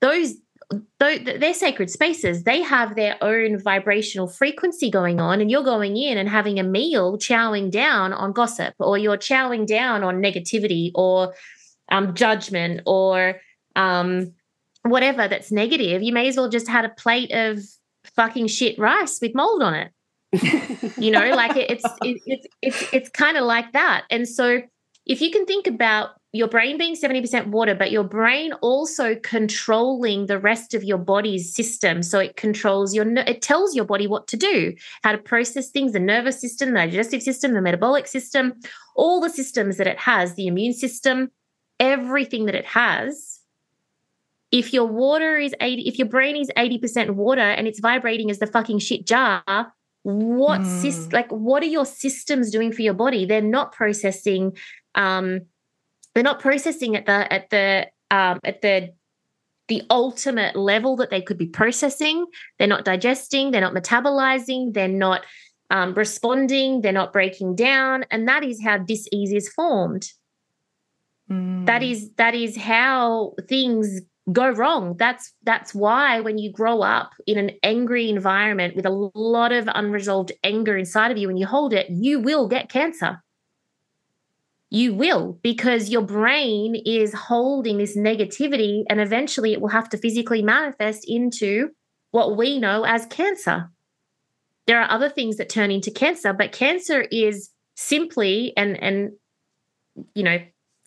[0.00, 0.34] those
[0.98, 2.44] they're sacred spaces.
[2.44, 6.62] They have their own vibrational frequency going on and you're going in and having a
[6.62, 11.34] meal chowing down on gossip or you're chowing down on negativity or
[11.90, 13.40] um, judgment or
[13.76, 14.32] um,
[14.82, 16.02] whatever that's negative.
[16.02, 17.60] You may as well just had a plate of
[18.16, 19.90] fucking shit rice with mold on it.
[20.98, 24.04] You know like it, it's it, it's it's it's kind of like that.
[24.10, 24.62] And so
[25.06, 30.26] if you can think about your brain being 70% water but your brain also controlling
[30.26, 32.02] the rest of your body's system.
[32.02, 35.92] So it controls your it tells your body what to do how to process things
[35.92, 38.54] the nervous system the digestive system the metabolic system
[38.96, 41.30] all the systems that it has the immune system
[41.78, 43.40] everything that it has.
[44.50, 48.38] If your water is 80 if your brain is 80% water and it's vibrating as
[48.38, 49.72] the fucking shit jar
[50.04, 51.12] what Mm.
[51.12, 53.24] like what are your systems doing for your body?
[53.24, 54.56] They're not processing
[54.94, 55.40] um
[56.14, 58.92] they're not processing at the at the um at the
[59.68, 62.26] the ultimate level that they could be processing.
[62.58, 65.22] They're not digesting, they're not metabolizing, they're not
[65.70, 68.04] um, responding, they're not breaking down.
[68.10, 70.10] And that is how disease is formed.
[71.30, 71.66] Mm.
[71.66, 74.00] That is that is how things
[74.30, 74.96] go wrong.
[74.98, 79.68] That's that's why when you grow up in an angry environment with a lot of
[79.74, 83.22] unresolved anger inside of you and you hold it, you will get cancer.
[84.74, 89.98] You will because your brain is holding this negativity and eventually it will have to
[89.98, 91.68] physically manifest into
[92.10, 93.70] what we know as cancer.
[94.66, 99.10] There are other things that turn into cancer, but cancer is simply and and
[100.14, 100.38] you know,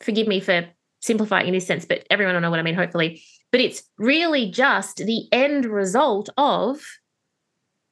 [0.02, 0.68] forgive me for
[1.02, 3.22] simplifying in this sense, but everyone will know what I mean, hopefully.
[3.52, 6.80] But it's really just the end result of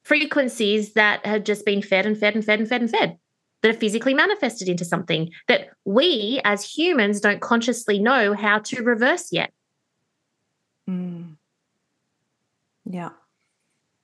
[0.05, 3.19] frequencies that have just been fed and fed and fed and fed and fed
[3.63, 8.83] that are physically manifested into something that we as humans don't consciously know how to
[8.83, 9.51] reverse yet.
[10.87, 11.37] Mm.
[12.85, 13.09] Yeah.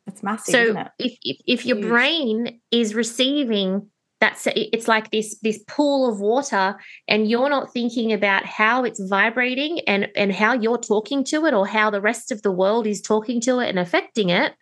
[0.08, 0.88] It's massive, so isn't it?
[0.98, 6.78] if, if if your brain is receiving that's it's like this this pool of water
[7.08, 11.54] and you're not thinking about how it's vibrating and and how you're talking to it
[11.54, 14.54] or how the rest of the world is talking to it and affecting it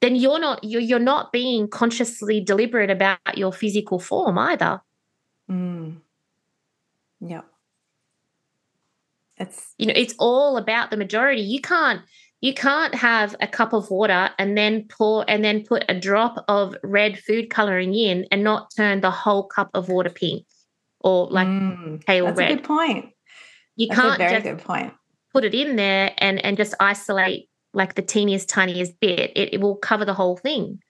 [0.00, 4.80] then you're not you're, you're not being consciously deliberate about your physical form either
[5.48, 5.98] Mm.
[7.20, 7.42] Yeah.
[9.36, 12.00] It's you know it's all about the majority you can't
[12.40, 16.44] you can't have a cup of water and then pour and then put a drop
[16.48, 20.44] of red food coloring in and not turn the whole cup of water pink
[21.00, 22.04] or like Mm.
[22.06, 23.10] pale that's a red good point.
[23.76, 24.94] you That's can't very just good point.
[25.32, 29.60] put it in there and and just isolate like the teeniest tiniest bit it, it
[29.60, 30.80] will cover the whole thing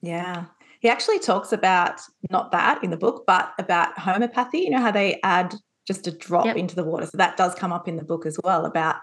[0.00, 0.46] Yeah.
[0.80, 4.60] He actually talks about not that in the book, but about homeopathy.
[4.62, 5.54] You know how they add
[5.86, 6.56] just a drop Yep.
[6.56, 7.06] into the water.
[7.06, 8.96] So that does come up in the book as well about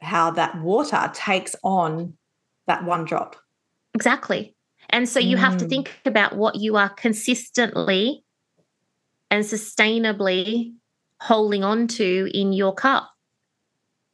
[0.00, 2.14] how that water takes on
[2.68, 3.34] that one drop.
[3.94, 4.54] Exactly.
[4.90, 5.68] And so you have to Mm.
[5.70, 8.24] think about what you are consistently
[9.30, 10.74] and sustainably
[11.20, 13.10] holding on to in your cup,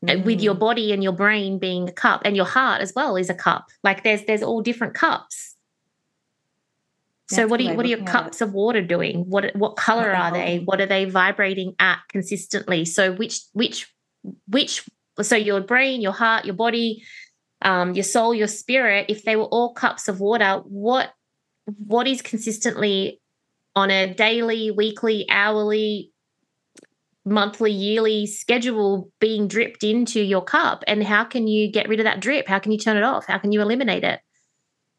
[0.07, 0.61] uh, with your Mm.
[0.61, 3.67] body and your brain being a cup, and your heart as well is a cup.
[3.83, 5.57] Like there's there's all different cups.
[7.31, 9.29] So That's what are you, what are your cups of water doing?
[9.29, 10.59] What what color they're they?
[10.65, 12.85] What are they vibrating at consistently?
[12.85, 13.93] So which which
[14.47, 14.89] which
[15.21, 17.03] so your brain, your heart, your body,
[17.63, 21.13] um, your soul, your spirit, if they were all cups of water, what
[21.67, 23.21] what is consistently
[23.77, 26.13] on a daily, weekly, hourly,
[27.29, 30.83] monthly, yearly schedule being dripped into your cup?
[30.87, 32.49] And how can you get rid of that drip?
[32.49, 33.27] How can you turn it off?
[33.27, 34.21] How can you eliminate it?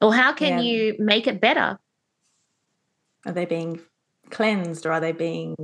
[0.01, 0.61] Or how can Yeah.
[0.61, 1.79] you make it better?
[3.25, 3.79] Are they being
[4.29, 5.55] cleansed or are they being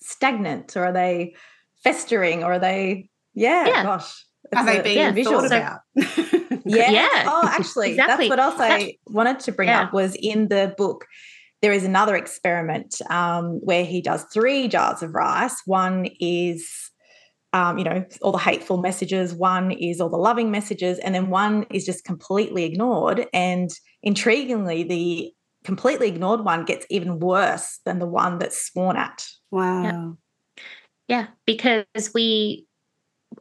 [0.00, 1.34] stagnant or are they
[1.82, 3.82] festering or are they, yeah, Yeah.
[3.84, 4.24] gosh.
[4.54, 5.40] Are they a- being yeah, visual.
[5.48, 5.80] So- about?
[6.66, 6.90] Yeah.
[6.90, 8.28] Yeah, Oh, actually, exactly.
[8.28, 9.82] that's what else I That's- wanted to bring Yeah.
[9.82, 11.04] up was in the book.
[11.64, 15.56] There is another experiment um, where he does three jars of rice.
[15.64, 16.68] One is,
[17.54, 19.32] um, you know, all the hateful messages.
[19.32, 23.26] One is all the loving messages, and then one is just completely ignored.
[23.32, 23.70] And
[24.06, 25.32] intriguingly, the
[25.64, 29.26] completely ignored one gets even worse than the one that's sworn at.
[29.50, 30.18] Wow.
[31.08, 32.66] Yeah, because we,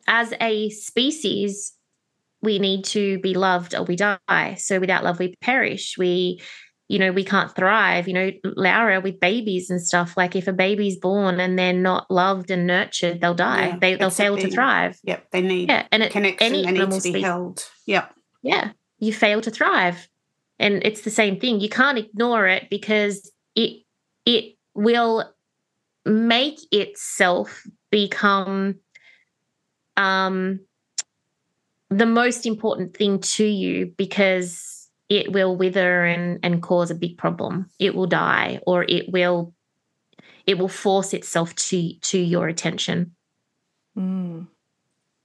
[0.08, 1.74] as a species,
[2.42, 4.56] we need to be loved or we die.
[4.58, 5.98] So without love, we perish.
[5.98, 6.40] We,
[6.90, 8.08] you know, we can't thrive.
[8.08, 10.16] You know, Laura with babies and stuff.
[10.18, 13.68] Like if a baby's born and they're not loved and nurtured, they'll die.
[13.70, 15.00] Yeah, they they'll fail to thrive.
[15.04, 15.32] Yep.
[15.32, 16.46] They need Yeah, and it, connection.
[16.54, 17.66] any They need to be species- held.
[17.88, 18.14] Yep.
[18.42, 20.08] yeah, you fail to thrive.
[20.60, 21.60] And it's the same thing.
[21.62, 23.84] You can't ignore it because it
[24.26, 25.30] it will
[26.06, 28.76] make itself become
[29.98, 30.60] um
[31.90, 37.18] the most important thing to you because it will wither and and cause a big
[37.18, 37.70] problem.
[37.80, 39.54] It will die or it will
[40.46, 43.16] it will force itself to to your attention.
[43.98, 44.48] Mm.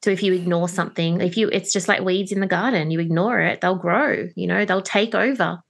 [0.02, 3.00] So if you ignore something, if you it's just like weeds in the garden, you
[3.00, 5.60] ignore it, they'll grow, you know, they'll take over.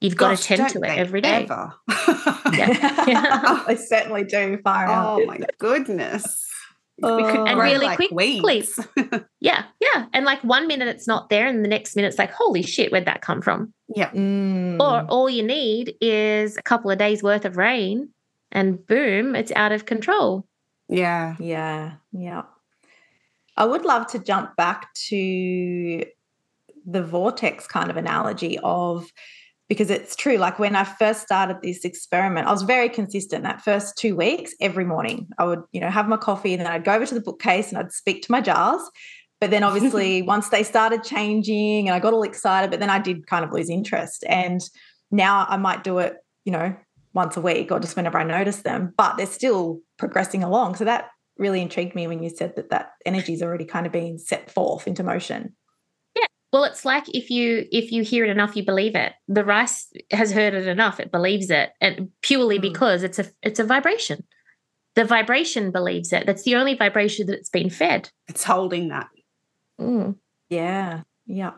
[0.00, 1.44] You've got Gosh, to tend to it every day.
[1.44, 1.74] ever?
[2.52, 3.62] Yeah.
[3.66, 4.58] they certainly do.
[4.62, 5.20] Far out.
[5.22, 6.45] oh my goodness.
[6.98, 7.30] We Oh.
[7.30, 8.78] could And really like quickly- weeds.
[9.40, 10.06] Yeah, yeah.
[10.12, 12.90] And like one minute it's not there, and the next minute it's like, holy shit,
[12.90, 13.72] where'd that come from?
[13.94, 14.10] Yeah.
[14.10, 14.80] Mm.
[14.80, 18.08] Or all you need is a couple of days worth of rain,
[18.50, 20.46] and boom, it's out of control.
[20.88, 21.36] Yeah.
[21.38, 22.42] Yeah, yeah.
[23.56, 26.04] I would love to jump back to
[26.86, 29.10] the vortex kind of analogy of
[29.68, 30.36] because it's true.
[30.36, 34.54] Like when I first started this experiment, I was very consistent that first two weeks,
[34.60, 35.28] every morning.
[35.38, 37.70] I would, you know, have my coffee and then I'd go over to the bookcase
[37.70, 38.82] and I'd speak to my jars.
[39.40, 43.00] But then obviously once they started changing and I got all excited, but then I
[43.00, 44.24] did kind of lose interest.
[44.28, 44.60] And
[45.10, 46.76] now I might do it, you know,
[47.12, 50.76] once a week or just whenever I notice them, but they're still progressing along.
[50.76, 51.08] So that
[51.38, 54.50] really intrigued me when you said that that energy is already kind of being set
[54.50, 55.54] forth into motion.
[56.56, 56.60] Yeah.
[56.60, 59.12] Well, it's like if you if you hear it enough, you believe it.
[59.28, 62.62] The rice has heard it enough; it believes it, and purely mm.
[62.62, 64.24] because it's a it's a vibration.
[64.94, 66.24] The vibration believes it.
[66.26, 68.10] That's the only vibration that it's been fed.
[68.28, 69.08] It's holding that.
[69.78, 70.16] Mm.
[70.48, 71.02] Yeah.
[71.26, 71.52] Yeah.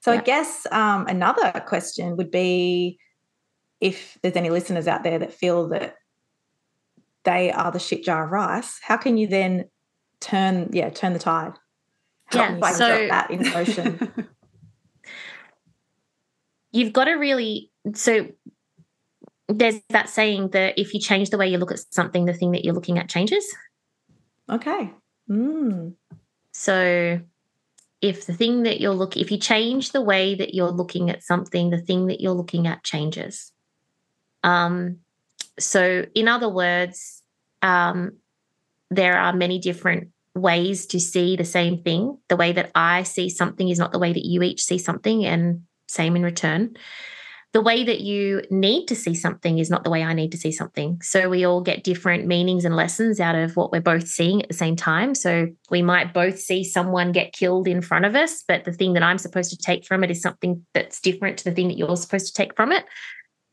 [0.00, 0.20] So yeah.
[0.20, 2.98] I guess um, another question would be
[3.80, 5.96] if there's any listeners out there that feel that
[7.24, 9.64] they are the shit jar of rice, how can you then
[10.20, 11.54] turn yeah turn the tide?
[12.26, 14.28] How yeah, so that in motion.
[16.72, 18.28] you've got to really so
[19.48, 22.50] there's that saying that if you change the way you look at something, the thing
[22.52, 23.46] that you're looking at changes.
[24.50, 24.92] Okay.
[25.30, 25.94] Mm.
[26.52, 27.20] So
[28.02, 31.22] if the thing that you're looking, if you change the way that you're looking at
[31.22, 33.52] something, the thing that you're looking at changes.
[34.42, 34.98] Um,
[35.58, 37.22] so, in other words,
[37.62, 38.18] um,
[38.90, 42.18] there are many different ways to see the same thing.
[42.28, 45.24] The way that I see something is not the way that you each see something,
[45.24, 46.76] and same in return
[47.56, 50.36] the way that you need to see something is not the way I need to
[50.36, 51.00] see something.
[51.00, 54.48] So we all get different meanings and lessons out of what we're both seeing at
[54.48, 55.14] the same time.
[55.14, 58.92] So we might both see someone get killed in front of us, but the thing
[58.92, 61.78] that I'm supposed to take from it is something that's different to the thing that
[61.78, 62.84] you're supposed to take from it.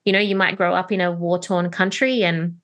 [0.04, 2.58] You know, you might grow up in a war torn country and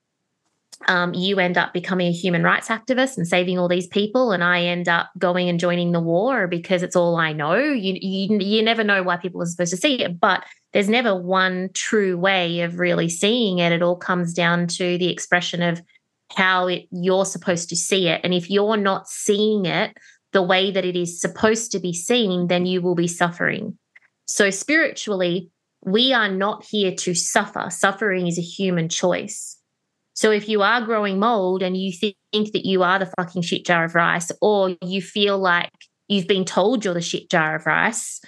[0.88, 4.44] um, you end up becoming a human rights activist and saving all these people, and
[4.44, 7.56] I end up going and joining the war because it's all I know.
[7.56, 11.20] You, you you never know why people are supposed to see it, but there's never
[11.20, 13.74] one true way of really seeing it.
[13.74, 15.82] It all comes down to the expression of
[16.34, 18.22] how it, you're supposed to see it.
[18.24, 19.98] And if you're not seeing it
[20.32, 23.78] the way that it is supposed to be seen, then you will be suffering.
[24.26, 25.50] So, spiritually,
[25.84, 27.68] we are not here to suffer.
[27.70, 29.59] Suffering is a human choice.
[30.20, 33.66] So, if you are growing mold and you think that you are the fucking shit
[33.66, 35.72] jar of rice, or you feel like
[36.10, 38.20] you've been told you're the shit jar of rice,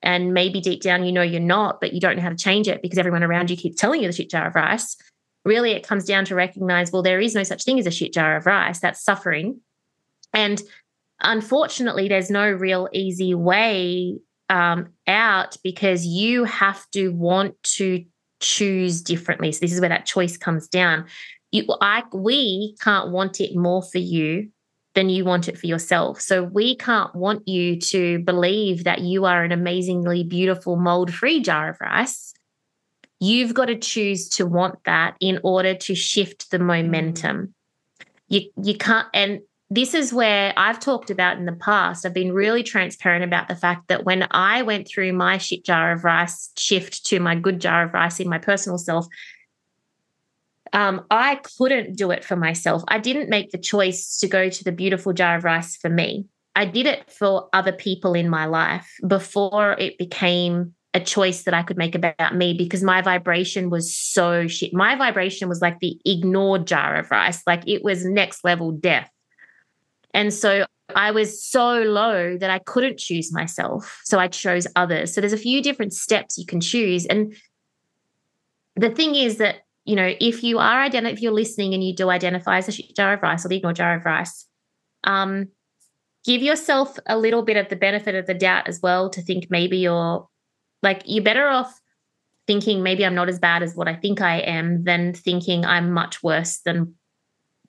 [0.00, 2.66] and maybe deep down you know you're not, but you don't know how to change
[2.66, 4.96] it because everyone around you keeps telling you the shit jar of rice.
[5.44, 8.14] Really, it comes down to recognize, well, there is no such thing as a shit
[8.14, 8.80] jar of rice.
[8.80, 9.60] That's suffering.
[10.32, 10.62] And
[11.20, 14.16] unfortunately, there's no real easy way
[14.48, 18.06] um, out because you have to want to
[18.44, 19.50] choose differently.
[19.50, 21.06] So this is where that choice comes down.
[21.50, 24.50] You, I, we can't want it more for you
[24.94, 26.20] than you want it for yourself.
[26.20, 31.40] So we can't want you to believe that you are an amazingly beautiful mold free
[31.40, 32.32] jar of rice.
[33.20, 36.66] You've got to choose to want that in order to shift the mm.
[36.66, 37.54] momentum.
[38.28, 39.40] You you can't and
[39.74, 42.06] this is where I've talked about in the past.
[42.06, 45.90] I've been really transparent about the fact that when I went through my shit jar
[45.90, 49.06] of rice shift to my good jar of rice in my personal self,
[50.72, 52.84] um, I couldn't do it for myself.
[52.86, 56.26] I didn't make the choice to go to the beautiful jar of rice for me.
[56.54, 61.54] I did it for other people in my life before it became a choice that
[61.54, 64.72] I could make about me because my vibration was so shit.
[64.72, 69.10] My vibration was like the ignored jar of rice, like it was next level death.
[70.14, 74.00] And so I was so low that I couldn't choose myself.
[74.04, 75.12] So I chose others.
[75.12, 77.04] So there's a few different steps you can choose.
[77.06, 77.34] And
[78.76, 81.94] the thing is that you know, if you are identify, if you're listening and you
[81.94, 84.46] do identify as a jar of rice or the ignored jar of rice,
[85.04, 85.48] um,
[86.24, 89.48] give yourself a little bit of the benefit of the doubt as well to think
[89.50, 90.26] maybe you're
[90.82, 91.80] like you're better off
[92.46, 95.92] thinking maybe I'm not as bad as what I think I am than thinking I'm
[95.92, 96.94] much worse than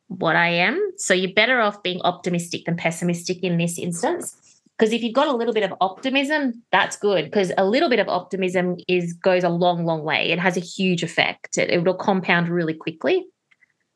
[0.08, 0.91] what I am.
[0.97, 4.36] So you're better off being optimistic than pessimistic in this instance.
[4.78, 7.26] Because if you've got a little bit of optimism, that's good.
[7.26, 10.32] Because a little bit of optimism is goes a long, long way.
[10.32, 11.58] It has a huge effect.
[11.58, 13.26] It, it will compound really quickly.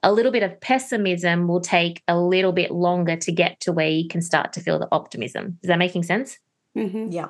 [0.01, 3.89] A little bit of pessimism will take a little bit longer to get to where
[3.89, 5.59] you can start to feel the optimism.
[5.61, 6.37] Is that making sense?
[6.77, 7.11] Mm-hmm.
[7.11, 7.27] Yeah.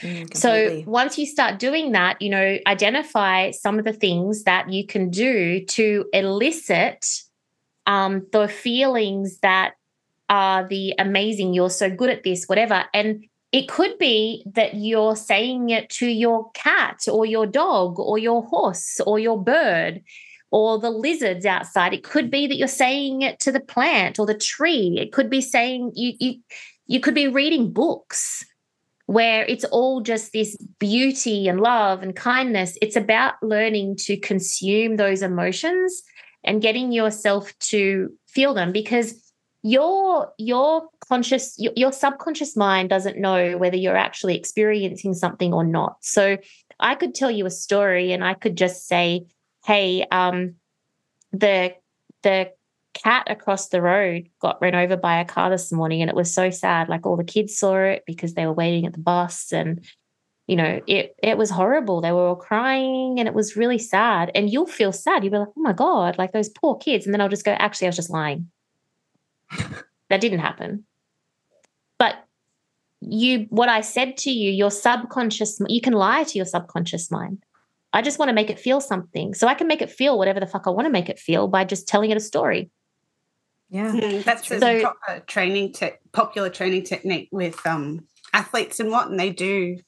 [0.00, 4.70] Mm, so once you start doing that, you know, identify some of the things that
[4.70, 7.04] you can do to elicit
[7.86, 9.74] um, the feelings that
[10.28, 12.84] are the amazing, you're so good at this, whatever.
[12.92, 18.18] And it could be that you're saying it to your cat or your dog or
[18.18, 20.02] your horse or your bird
[20.50, 21.94] or the lizards outside.
[21.94, 24.98] It could be that you're saying it to the plant or the tree.
[25.00, 26.40] It could be saying you you
[26.86, 28.44] you could be reading books
[29.06, 32.76] where it's all just this beauty and love and kindness.
[32.82, 36.02] It's about learning to consume those emotions
[36.46, 39.22] and getting yourself to feel them because
[39.62, 45.64] your your conscious your, your subconscious mind doesn't know whether you're actually experiencing something or
[45.64, 45.96] not.
[46.02, 46.38] So
[46.78, 49.26] I could tell you a story and I could just say,
[49.64, 50.54] hey, um,
[51.32, 51.74] the
[52.22, 52.52] the
[52.94, 56.32] cat across the road got run over by a car this morning and it was
[56.32, 56.88] so sad.
[56.88, 59.84] Like all the kids saw it because they were waiting at the bus and
[60.46, 62.00] you know, it it was horrible.
[62.00, 64.30] They were all crying and it was really sad.
[64.34, 65.24] And you'll feel sad.
[65.24, 67.04] You'll be like, oh my God, like those poor kids.
[67.04, 68.48] And then I'll just go, actually, I was just lying.
[70.08, 70.84] that didn't happen.
[71.98, 72.14] But
[73.00, 77.42] you what I said to you, your subconscious, you can lie to your subconscious mind.
[77.92, 79.34] I just want to make it feel something.
[79.34, 81.48] So I can make it feel whatever the fuck I want to make it feel
[81.48, 82.70] by just telling it a story.
[83.68, 83.90] Yeah.
[83.90, 89.18] Mm, that's a proper training te- popular training technique with um, athletes and what, and
[89.18, 89.78] they do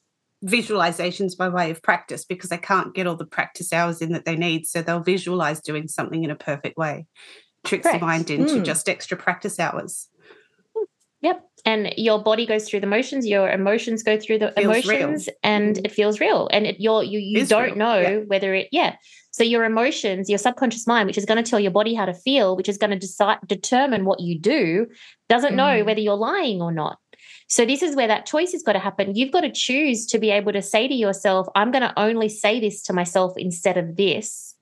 [0.45, 4.25] visualizations by way of practice because they can't get all the practice hours in that
[4.25, 4.65] they need.
[4.65, 7.05] So they'll visualize doing something in a perfect way.
[7.65, 7.99] Tricks Correct.
[7.99, 8.63] the mind into Mm.
[8.65, 10.07] just extra practice hours.
[11.21, 11.43] Yep.
[11.65, 14.99] And your body goes through the motions, your emotions go through the Feels real.
[15.01, 15.85] emotions, and Mm.
[15.85, 16.47] it feels real.
[16.53, 18.17] And it, you're, you you don't real, know yeah.
[18.27, 18.95] whether it, yeah.
[19.31, 22.13] So your emotions, your subconscious mind, which is going to tell your body how to
[22.13, 24.87] feel, which is going to decide determine what you do,
[25.27, 25.85] doesn't know Mm.
[25.85, 26.97] whether you're lying or not.
[27.49, 29.15] So this is where that choice has got to happen.
[29.15, 32.29] You've got to choose to be able to say to yourself, I'm going to only
[32.29, 34.55] say this to myself instead of this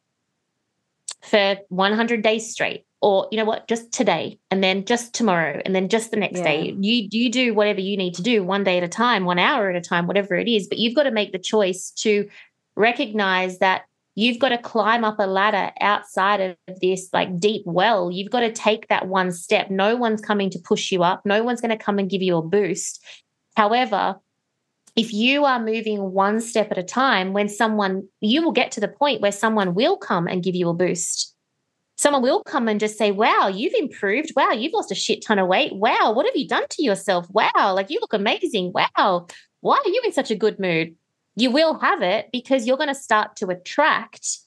[1.22, 3.68] for 100 days straight or you know what?
[3.68, 6.74] Just today and then just tomorrow and then just the next day.
[6.80, 9.70] You you do whatever you need to do one day at a time one hour
[9.70, 12.30] at a time whatever it is but you've got to make the choice to
[12.76, 13.84] recognize that
[14.18, 18.42] you've got to climb up a ladder outside of this like deep well you've got
[18.42, 21.78] to take that one step no one's coming to push you up no one's going
[21.78, 23.06] to come and give you a boost
[23.56, 24.16] however
[24.98, 28.80] if you are moving one step at a time, when someone, you will get to
[28.80, 31.36] the point where someone will come and give you a boost.
[31.98, 34.34] Someone will come and just say, Wow, you've improved.
[34.36, 35.76] Wow, you've lost a shit ton of weight.
[35.76, 37.28] Wow, what have you done to yourself?
[37.30, 38.74] Wow, like you look amazing.
[38.74, 39.28] Wow,
[39.62, 40.96] why are you in such a good mood?
[41.38, 44.40] You will have it because you're going to start to attract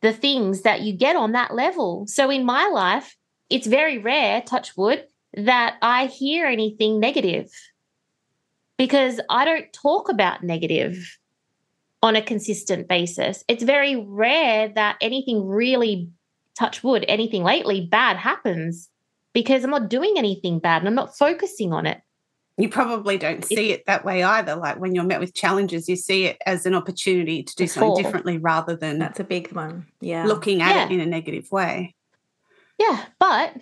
[0.00, 2.06] the things that you get on that level.
[2.06, 3.16] So in my life,
[3.50, 7.50] it's very rare, touch wood, that I hear anything negative
[8.78, 11.18] because I don't talk about negative
[12.02, 13.44] on a consistent basis.
[13.46, 16.08] It's very rare that anything really,
[16.58, 18.88] touch wood, anything lately bad happens
[19.34, 22.00] because I'm not doing anything bad and I'm not focusing on it.
[22.60, 24.54] You probably don't see it that way either.
[24.56, 28.02] Like when you're met with challenges, you see it as an opportunity to do something
[28.02, 29.86] differently rather than That's a big one.
[30.00, 30.24] Yeah.
[30.26, 31.94] looking at it in a negative way.
[32.78, 33.54] Yeah, but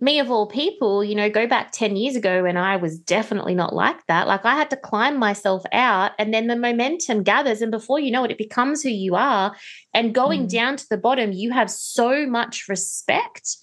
[0.00, 3.54] me of all people, you know, go back 10 years ago and I was definitely
[3.54, 4.28] not like that.
[4.28, 8.10] Like I had to climb myself out and then the momentum gathers and before you
[8.12, 9.56] know it it becomes who you are
[9.92, 10.50] and going Mm.
[10.50, 13.56] down to the bottom you have so much respect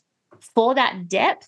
[0.53, 1.47] for that depth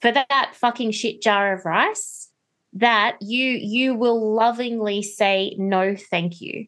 [0.00, 2.28] for that fucking shit jar of rice
[2.74, 6.66] that you you will lovingly say no thank you.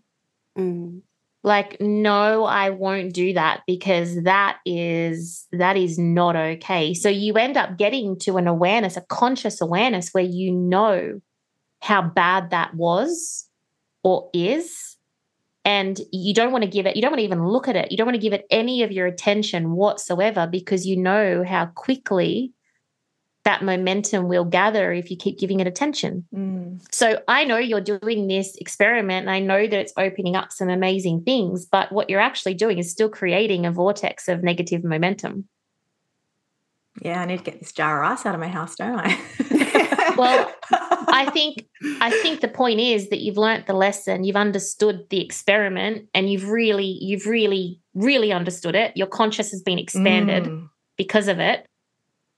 [0.57, 1.03] Mm.
[1.43, 6.95] like no i won't do that because that is that is not okay.
[6.95, 11.21] So you end up getting to an awareness a conscious awareness where you know
[11.83, 13.47] how bad that was
[14.03, 14.97] or is
[15.67, 17.91] and you don't want to give it you don't want to even look at it.
[17.91, 21.67] You don't want to give it any of your attention whatsoever because you know how
[21.67, 22.55] quickly
[23.47, 26.81] that momentum will gather if you keep giving it attention Mm.
[26.93, 30.69] so I know you're doing this experiment and I know that it's opening up some
[30.69, 35.49] amazing things, but what you're actually doing is still creating a vortex of negative momentum.
[37.03, 39.19] Yeah, I need to get this jar of rice out of my house, don't I?
[40.17, 41.67] Well, I think
[42.01, 46.31] I think the point is that you've learnt the lesson, you've understood the experiment and
[46.31, 48.97] you've really you've really really understood it.
[48.97, 50.69] Your conscious has been expanded Mm.
[50.97, 51.67] because of it.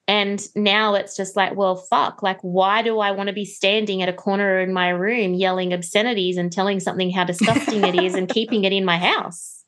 [0.09, 2.23] And now it's just like, well, fuck.
[2.23, 5.75] Like, why do I want to be standing at a corner in my room yelling
[5.75, 9.63] obscenities and telling something how disgusting it is and keeping it in my house?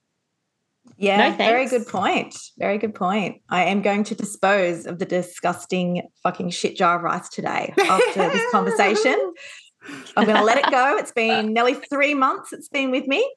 [0.97, 2.37] Yeah, No very good point.
[2.59, 3.43] Very good point.
[3.51, 8.31] I am going to dispose of the disgusting fucking shit jar of rice today after
[8.31, 9.35] this conversation.
[10.17, 10.97] I'm going to let it go.
[10.97, 13.31] It's been nearly three months it's been with me.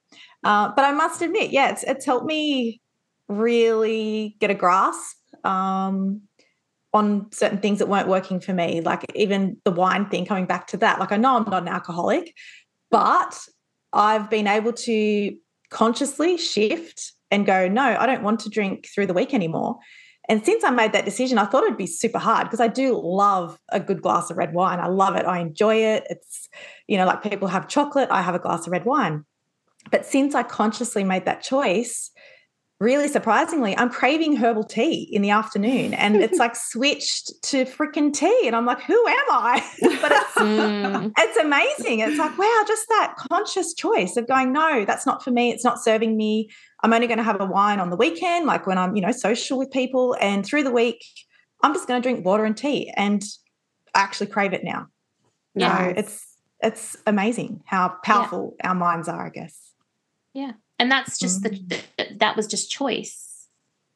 [0.43, 2.81] Uh, but I must admit, yeah, it's, it's helped me
[3.29, 6.21] really get a grasp um,
[6.93, 10.67] on certain things that weren't working for me, like even the wine thing, coming back
[10.67, 10.99] to that.
[10.99, 12.35] Like, I know I'm not an alcoholic,
[12.91, 13.37] but
[13.91, 15.35] I've been able to
[15.71, 19.79] consciously shift and go, no, I don't want to drink through the week anymore.
[20.29, 22.97] And since I made that decision, I thought it'd be super hard because I do
[22.97, 24.79] love a good glass of red wine.
[24.79, 25.25] I love it.
[25.25, 26.05] I enjoy it.
[26.09, 26.47] It's,
[26.87, 29.25] you know, like people have chocolate, I have a glass of red wine.
[29.91, 32.11] But since I consciously made that choice,
[32.83, 38.13] really surprisingly, I'm craving herbal tea in the afternoon and it's like switched to freaking
[38.13, 38.43] tea.
[38.45, 39.63] And I'm like, who am I?
[39.81, 41.11] but it's, mm.
[41.17, 41.99] it's amazing.
[41.99, 45.51] It's like, wow, just that conscious choice of going, no, that's not for me.
[45.51, 46.49] It's not serving me.
[46.83, 49.11] I'm only going to have a wine on the weekend, like when I'm, you know,
[49.11, 50.17] social with people.
[50.19, 51.03] And through the week,
[51.63, 52.91] I'm just going to drink water and tea.
[52.95, 53.23] And
[53.95, 54.87] I actually crave it now.
[55.55, 55.77] Yeah.
[55.77, 56.27] So it's
[56.61, 58.69] it's amazing how powerful yeah.
[58.69, 59.57] our minds are, I guess.
[60.33, 60.53] Yeah
[60.83, 61.69] and that's just mm.
[61.69, 63.47] the that was just choice.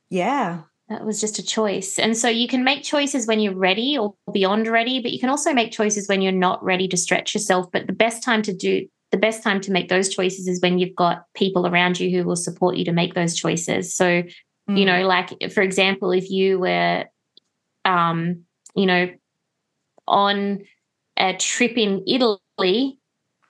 [0.09, 0.61] Yeah.
[0.87, 1.99] That was just a choice.
[1.99, 5.29] And so you can make choices when you're ready or beyond ready but you can
[5.29, 7.69] also make choices when you're not ready to stretch yourself.
[7.73, 10.79] But the best time to do the best time to make those choices is when
[10.79, 13.93] you've got people around you who will support you to make those choices.
[13.93, 14.23] So
[14.69, 14.79] mm.
[14.79, 17.03] you know like for example if you were
[17.83, 18.43] um
[18.75, 19.09] you know
[20.07, 20.61] on
[21.17, 22.97] a trip in italy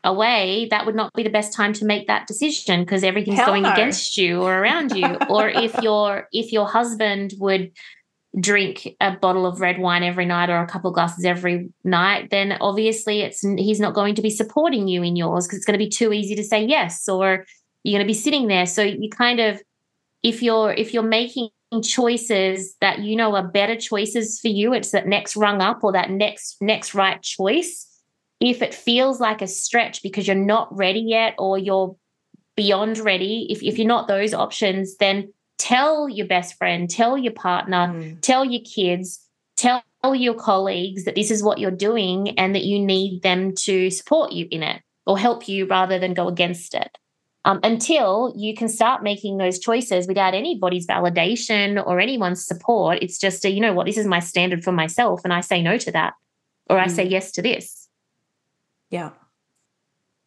[0.08, 3.47] away, that would not be the best time to make that decision because everything's Hell
[3.47, 3.74] going no.
[3.74, 5.05] against you or around you.
[5.30, 7.72] or if your if your husband would
[8.39, 12.30] drink a bottle of red wine every night or a couple of glasses every night,
[12.32, 15.78] then obviously it's he's not going to be supporting you in yours because it's going
[15.78, 17.45] to be too easy to say yes, or
[17.84, 18.66] you're going to be sitting there.
[18.66, 19.62] So you kind of
[20.24, 21.49] if you're if you're making
[21.84, 25.91] choices that you know are better choices for you, it's that next rung up or
[25.91, 27.86] that next next right choice
[28.39, 31.95] if it feels like a stretch because you're not ready yet or you're
[32.55, 37.33] beyond ready, if, if you're not those options, then tell your best friend, tell your
[37.33, 38.21] partner, mm.
[38.21, 39.25] tell your kids,
[39.55, 39.83] tell
[40.13, 44.31] your colleagues that this is what you're doing and that you need them to support
[44.31, 46.97] you in it or help you rather than go against it.
[47.45, 52.99] Um, until you can start making those choices without anybody's validation or anyone's support.
[53.01, 55.61] It's just a, you know what, this is my standard for myself, and I say
[55.61, 56.13] no to that,
[56.69, 57.11] or I say mm.
[57.11, 57.76] yes to this.
[58.89, 59.11] Yeah.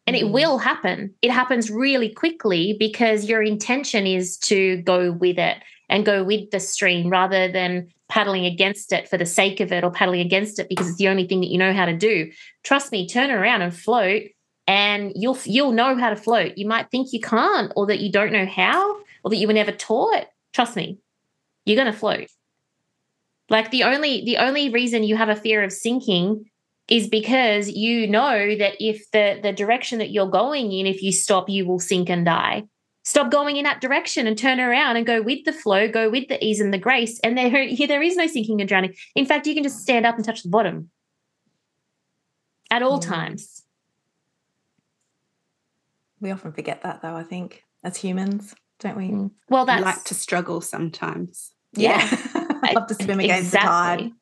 [0.07, 0.31] And it mm.
[0.31, 1.13] will happen.
[1.21, 5.57] It happens really quickly because your intention is to go with it
[5.89, 9.83] and go with the stream rather than paddling against it for the sake of it
[9.83, 12.31] or paddling against it because it's the only thing that you know how to do.
[12.63, 14.23] Trust me, turn around and float
[14.67, 16.57] and you'll you'll know how to float.
[16.57, 19.53] You might think you can't or that you don't know how or that you were
[19.53, 20.27] never taught.
[20.53, 20.97] Trust me.
[21.65, 22.27] You're going to float.
[23.49, 26.45] Like the only the only reason you have a fear of sinking
[26.87, 31.11] is because you know that if the the direction that you're going in if you
[31.11, 32.63] stop you will sink and die
[33.03, 36.27] stop going in that direction and turn around and go with the flow go with
[36.27, 39.47] the ease and the grace and there there is no sinking and drowning in fact
[39.47, 40.89] you can just stand up and touch the bottom
[42.69, 43.07] at all mm.
[43.07, 43.63] times
[46.19, 49.31] we often forget that though i think as humans don't we mm.
[49.49, 52.47] well that's we like to struggle sometimes yeah, yeah.
[52.63, 54.05] i love to swim against exactly.
[54.05, 54.20] the tide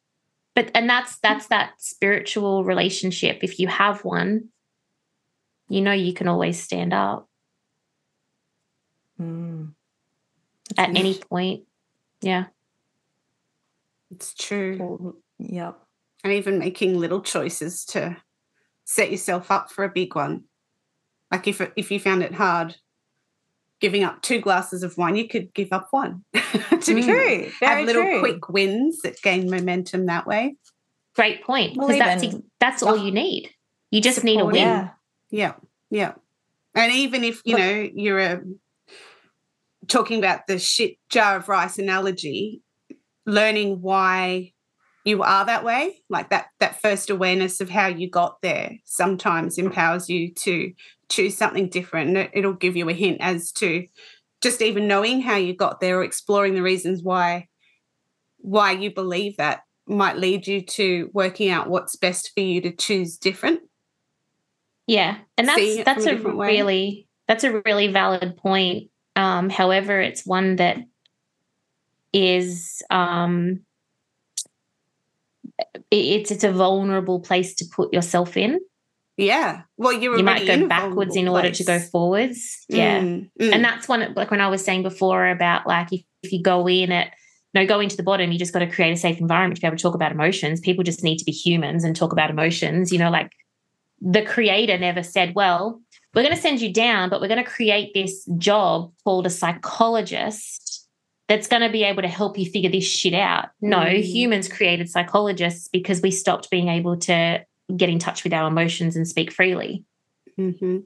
[0.55, 3.39] but and that's that's that spiritual relationship.
[3.43, 4.49] If you have one
[5.69, 7.27] you know you can always stand up.
[9.21, 9.73] Mm.
[10.77, 11.63] at any point.
[12.21, 12.45] Yeah.
[14.11, 15.17] It's true.
[15.39, 15.77] Yep.
[16.23, 18.15] And even making little choices to
[18.85, 20.45] set yourself up for a big one.
[21.31, 22.77] Like if if you found it hard
[23.80, 26.23] giving up two glasses of wine, you could give up one.
[26.82, 27.49] to be true.
[27.61, 28.19] Have little true.
[28.19, 30.55] quick wins that gain momentum that way.
[31.15, 31.73] Great point.
[31.73, 33.49] Because that's that's all you need.
[33.91, 34.55] You just support, need a win.
[34.55, 34.89] Yeah.
[35.32, 35.53] yeah.
[35.89, 36.13] Yeah.
[36.75, 38.41] And even if, you know, you're a
[39.88, 42.61] talking about the shit jar of rice analogy,
[43.25, 44.53] learning why
[45.10, 49.57] you are that way, like that that first awareness of how you got there sometimes
[49.57, 50.72] empowers you to
[51.10, 52.30] choose something different.
[52.34, 53.88] It'll give you a hint as to
[54.41, 57.47] just even knowing how you got there or exploring the reasons why
[58.38, 62.72] why you believe that might lead you to working out what's best for you to
[62.72, 63.62] choose different.
[64.88, 65.18] Yeah.
[65.38, 68.89] And that's that's a, a really that's a really valid point.
[69.16, 70.78] Um, however, it's one that
[72.14, 73.62] is um,
[75.91, 78.60] it's it's a vulnerable place to put yourself in
[79.20, 79.64] yeah.
[79.76, 81.57] Well, you you might go backwards in order place.
[81.57, 82.64] to go forwards.
[82.70, 83.01] Yeah.
[83.01, 83.53] Mm, mm.
[83.53, 86.70] And that's one like when I was saying before about like if, if you go
[86.70, 87.12] in at
[87.53, 89.68] no, going to the bottom, you just got to create a safe environment to be
[89.68, 90.62] able to talk about emotions.
[90.62, 92.93] People just need to be humans and talk about emotions.
[92.93, 93.32] You know, like
[93.99, 95.82] the creator never said, well,
[96.14, 99.30] we're going to send you down, but we're going to create this job called a
[99.30, 100.78] psychologist
[101.30, 103.49] that's going to be able to help you figure this shit out.
[103.61, 104.03] No, mm.
[104.03, 107.45] humans created psychologists because we stopped being able to
[107.77, 109.86] get in touch with our emotions and speak freely.
[110.38, 110.80] Mm-hmm.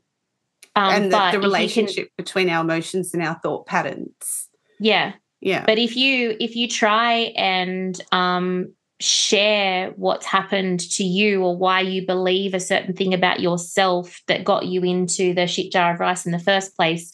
[0.76, 4.50] Um, and the, the relationship can, between our emotions and our thought patterns.
[4.80, 5.14] Yeah.
[5.40, 5.64] Yeah.
[5.66, 11.82] But if you if you try and um, share what's happened to you or why
[11.82, 16.00] you believe a certain thing about yourself that got you into the shit jar of
[16.00, 17.14] rice in the first place,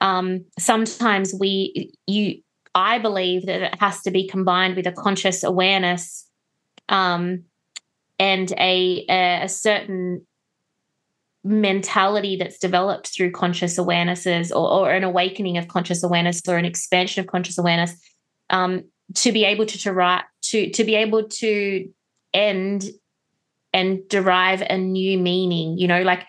[0.00, 2.42] um, sometimes we you
[2.74, 6.26] I believe that it has to be combined with a conscious awareness
[6.88, 7.44] um,
[8.18, 10.26] and a, a, a certain
[11.44, 16.64] mentality that's developed through conscious awarenesses or, or, an awakening of conscious awareness or an
[16.64, 17.94] expansion of conscious awareness
[18.50, 21.88] um, to be able to, to write to to be able to
[22.32, 22.84] end
[23.72, 26.24] and derive a new meaning you know like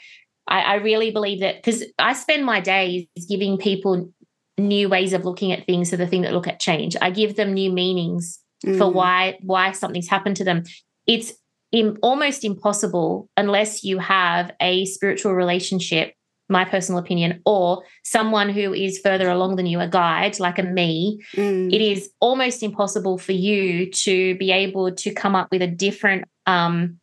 [0.47, 4.11] I, I really believe that because I spend my days giving people
[4.57, 5.89] new ways of looking at things.
[5.89, 8.77] So the thing that look at change, I give them new meanings mm.
[8.77, 10.63] for why why something's happened to them.
[11.07, 11.33] It's
[11.71, 16.13] in, almost impossible unless you have a spiritual relationship
[16.49, 20.63] my personal opinion, or someone who is further along than you, a guide like a
[20.63, 21.73] me, mm.
[21.73, 26.25] it is almost impossible for you to be able to come up with a different
[26.45, 26.99] um,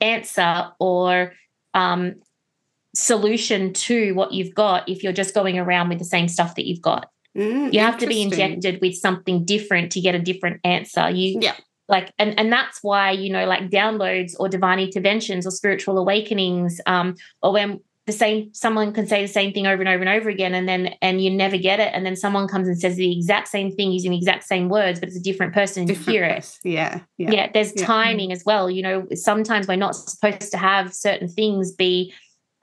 [0.00, 1.32] answer or
[1.74, 2.14] um,
[2.94, 6.66] solution to what you've got if you're just going around with the same stuff that
[6.66, 7.10] you've got.
[7.36, 11.08] Mm, you have to be injected with something different to get a different answer.
[11.10, 11.54] You yeah.
[11.88, 16.82] Like and and that's why you know like downloads or divine interventions or spiritual awakenings
[16.84, 20.08] um or when the same someone can say the same thing over and over and
[20.08, 22.96] over again and then and you never get it and then someone comes and says
[22.96, 25.88] the exact same thing using the exact same words but it's a different person and
[25.88, 27.84] different you hear it yeah yeah, yeah there's yeah.
[27.84, 32.12] timing as well you know sometimes we're not supposed to have certain things be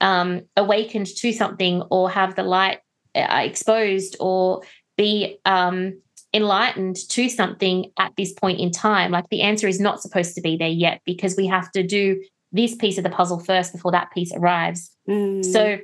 [0.00, 2.80] um, awakened to something or have the light
[3.14, 4.62] uh, exposed or
[4.96, 6.00] be um,
[6.32, 9.10] enlightened to something at this point in time.
[9.10, 12.22] Like the answer is not supposed to be there yet because we have to do
[12.52, 14.90] this piece of the puzzle first before that piece arrives.
[15.08, 15.44] Mm.
[15.44, 15.78] So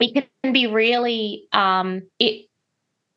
[0.00, 2.46] it can be really um, it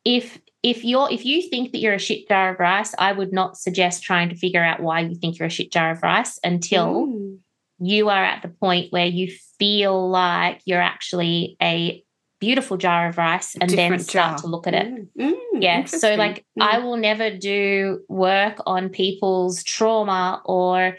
[0.06, 3.34] if if you're if you think that you're a shit jar of rice, I would
[3.34, 6.40] not suggest trying to figure out why you think you're a shit jar of rice
[6.44, 7.40] until mm
[7.80, 12.04] you are at the point where you feel like you're actually a
[12.40, 14.38] beautiful jar of rice and then start jar.
[14.38, 14.88] to look at it.
[14.88, 15.86] Mm, mm, yeah.
[15.86, 16.62] So, like, mm.
[16.62, 20.98] I will never do work on people's trauma or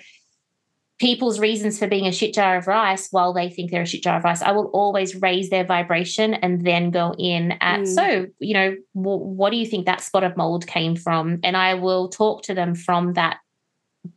[0.99, 4.03] people's reasons for being a shit jar of rice while they think they're a shit
[4.03, 4.43] jar of rice.
[4.43, 7.95] I will always raise their vibration and then go in at, mm.
[7.95, 11.39] so, you know, w- what do you think that spot of mold came from?
[11.45, 13.39] And I will talk to them from that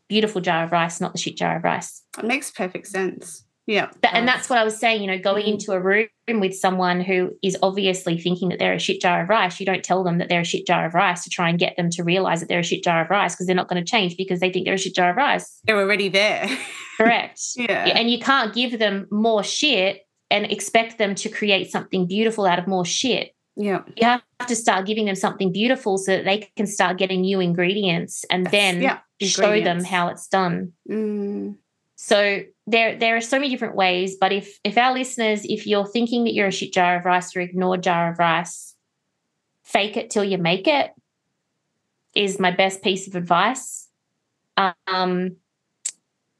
[0.09, 2.01] beautiful jar of rice, not the shit jar of rice.
[2.17, 3.45] It makes perfect sense.
[3.67, 3.91] Yeah.
[4.03, 5.53] and that's what I was saying, you know, going mm.
[5.53, 9.29] into a room with someone who is obviously thinking that they're a shit jar of
[9.29, 11.59] rice, you don't tell them that they're a shit jar of rice to try and
[11.59, 13.83] get them to realize that they're a shit jar of rice because they're not going
[13.83, 15.59] to change because they think they're a shit jar of rice.
[15.65, 16.49] They're already there.
[16.97, 17.41] Correct.
[17.55, 17.85] yeah.
[17.85, 22.59] And you can't give them more shit and expect them to create something beautiful out
[22.59, 23.35] of more shit.
[23.57, 23.83] Yeah.
[23.97, 27.39] You have to start giving them something beautiful so that they can start getting new
[27.39, 28.99] ingredients and then yeah.
[29.21, 30.71] show them how it's done.
[30.89, 31.57] Mm.
[32.03, 35.85] So there there are so many different ways, but if if our listeners, if you're
[35.85, 38.75] thinking that you're a shit jar of rice or ignore jar of rice,
[39.63, 40.89] fake it till you make it
[42.15, 43.87] is my best piece of advice.
[44.87, 45.35] Um,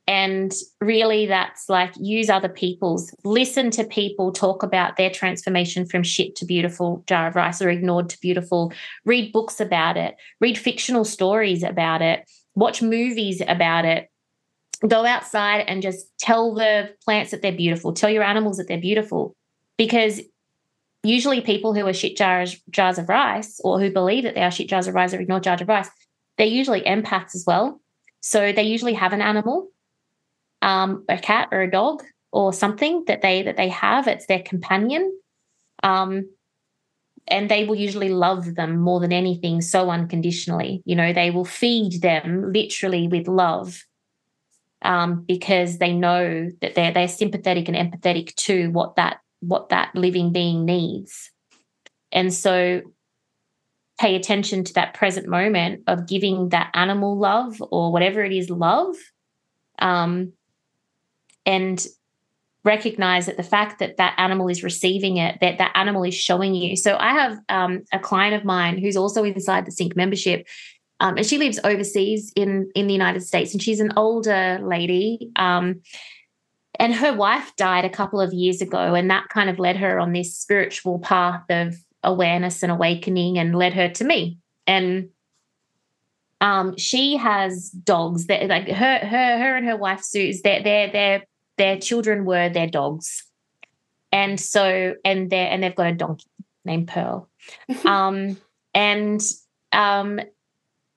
[0.08, 0.52] and
[0.82, 6.36] really, that's like use other people's, listen to people talk about their transformation from shit
[6.38, 8.74] to beautiful jar of rice or ignored to beautiful.
[9.06, 14.11] Read books about it, read fictional stories about it, watch movies about it.
[14.88, 18.82] Go outside and just tell the plants that they're beautiful, tell your animals that they're
[18.82, 19.36] beautiful.
[19.78, 20.22] Because
[21.04, 24.52] usually, people who are shit jars, jars of rice or who believe that they are
[24.52, 25.90] shit jars of rice or ignore jars of rice,
[26.38, 27.80] they're usually empaths as well.
[28.22, 29.72] So they usually have an animal
[30.62, 34.08] um, a cat or a dog or something that they that they have.
[34.08, 35.12] It's their companion.
[35.84, 36.30] Um,
[37.28, 40.82] and they will usually love them more than anything so unconditionally.
[40.86, 43.84] You know, they will feed them literally with love
[44.82, 49.96] um, because they know that they're they're sympathetic and empathetic to what that what that
[49.96, 51.32] living being needs.
[52.12, 52.82] And so
[54.00, 58.50] pay attention to that present moment of giving that animal love or whatever it is
[58.50, 58.96] love
[59.78, 60.34] um,
[61.46, 61.86] and
[62.64, 66.54] recognize that the fact that that animal is receiving it that that animal is showing
[66.54, 70.48] you so i have um, a client of mine who's also inside the sync membership
[71.02, 75.32] um, and she lives overseas in in the united states and she's an older lady
[75.36, 75.82] um,
[76.80, 80.00] and her wife died a couple of years ago and that kind of led her
[80.00, 85.10] on this spiritual path of awareness and awakening and led her to me and
[86.40, 90.92] um, she has dogs that like her her her and her wife Sue's they're they're
[90.92, 91.24] they're
[91.62, 93.24] their children were their dogs.
[94.12, 96.26] And so, and they and they've got a donkey
[96.66, 97.30] named Pearl.
[97.86, 98.38] um,
[98.74, 99.22] and
[99.72, 100.20] um,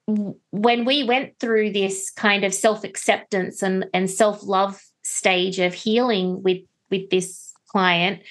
[0.07, 6.63] when we went through this kind of self-acceptance and, and self-love stage of healing with
[6.91, 8.23] with this client,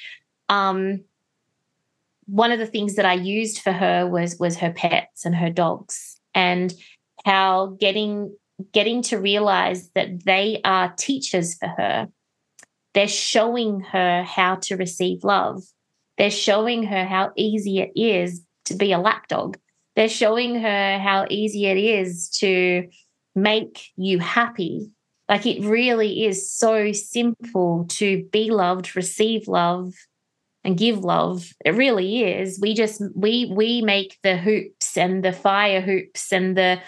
[0.49, 1.03] um,
[2.25, 5.49] one of the things that I used for her was was her pets and her
[5.49, 6.73] dogs and
[7.25, 8.35] how getting
[8.71, 12.07] getting to realize that they are teachers for her.
[12.93, 15.63] They're showing her how to receive love.
[16.17, 19.57] They're showing her how easy it is to be a lapdog.
[19.95, 22.89] They're showing her how easy it is to
[23.35, 24.91] make you happy.
[25.29, 29.93] Like it really is so simple to be loved, receive love,
[30.63, 31.49] and give love.
[31.63, 32.59] It really is.
[32.59, 36.81] We just we we make the hoops and the fire hoops and the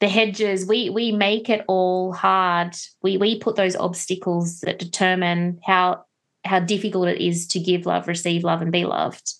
[0.00, 0.66] the hedges.
[0.66, 2.74] We we make it all hard.
[3.02, 6.04] We we put those obstacles that determine how
[6.44, 9.34] how difficult it is to give love, receive love, and be loved.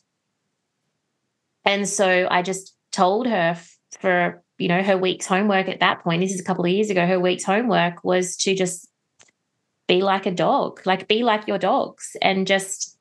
[1.65, 3.59] And so I just told her
[3.99, 6.21] for you know her week's homework at that point.
[6.21, 7.07] This is a couple of years ago.
[7.07, 8.89] Her week's homework was to just
[9.89, 12.97] be like a dog, like be like your dogs, and just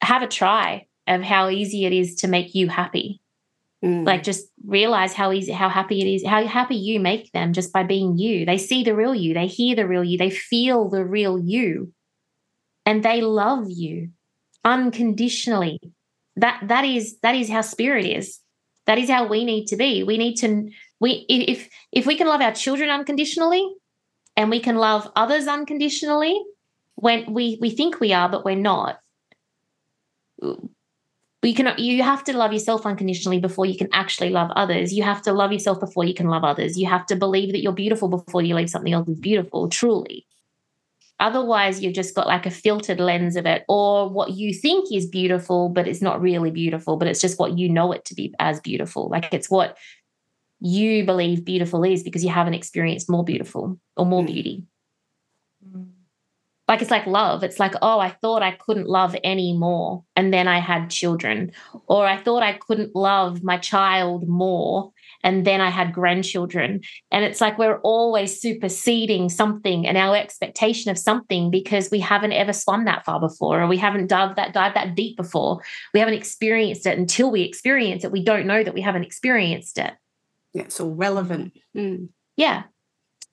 [0.00, 3.20] have a try of how easy it is to make you happy.
[3.84, 4.04] Mm.
[4.04, 7.72] Like just realize how easy, how happy it is, how happy you make them just
[7.72, 8.44] by being you.
[8.44, 11.92] They see the real you, they hear the real you, they feel the real you,
[12.84, 14.10] and they love you
[14.64, 15.78] unconditionally.
[16.36, 18.40] That that is that is how spirit is.
[18.88, 20.02] That is how we need to be.
[20.02, 23.62] We need to we if if we can love our children unconditionally
[24.34, 26.42] and we can love others unconditionally
[26.94, 28.98] when we we think we are but we're not
[30.40, 34.94] you can you have to love yourself unconditionally before you can actually love others.
[34.94, 36.78] You have to love yourself before you can love others.
[36.78, 40.26] You have to believe that you're beautiful before you believe something else is beautiful truly
[41.20, 45.06] otherwise you've just got like a filtered lens of it or what you think is
[45.06, 48.34] beautiful but it's not really beautiful but it's just what you know it to be
[48.38, 49.08] as beautiful.
[49.08, 49.76] Like it's what
[50.60, 54.26] you believe beautiful is because you haven't experienced more beautiful or more mm.
[54.26, 54.66] beauty.
[55.66, 55.90] Mm.
[56.66, 57.42] Like it's like love.
[57.42, 61.52] It's like oh i thought i couldn't love anymore and then i had children.
[61.86, 64.92] Or i thought i couldn't love my child more
[65.22, 70.90] and then i had grandchildren and it's like we're always superseding something and our expectation
[70.90, 74.52] of something because we haven't ever swum that far before or we haven't dived that
[74.52, 75.60] dived that deep before
[75.94, 79.78] we haven't experienced it until we experience it we don't know that we haven't experienced
[79.78, 79.94] it
[80.52, 82.08] yeah it's all relevant mm.
[82.36, 82.64] yeah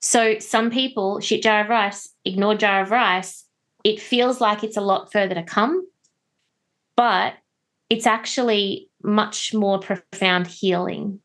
[0.06, 3.44] so some people, shit jar of rice, ignore jar of rice.
[3.82, 5.84] It feels like it's a lot further to come,
[6.96, 7.34] but
[7.90, 11.20] it's actually much more profound healing.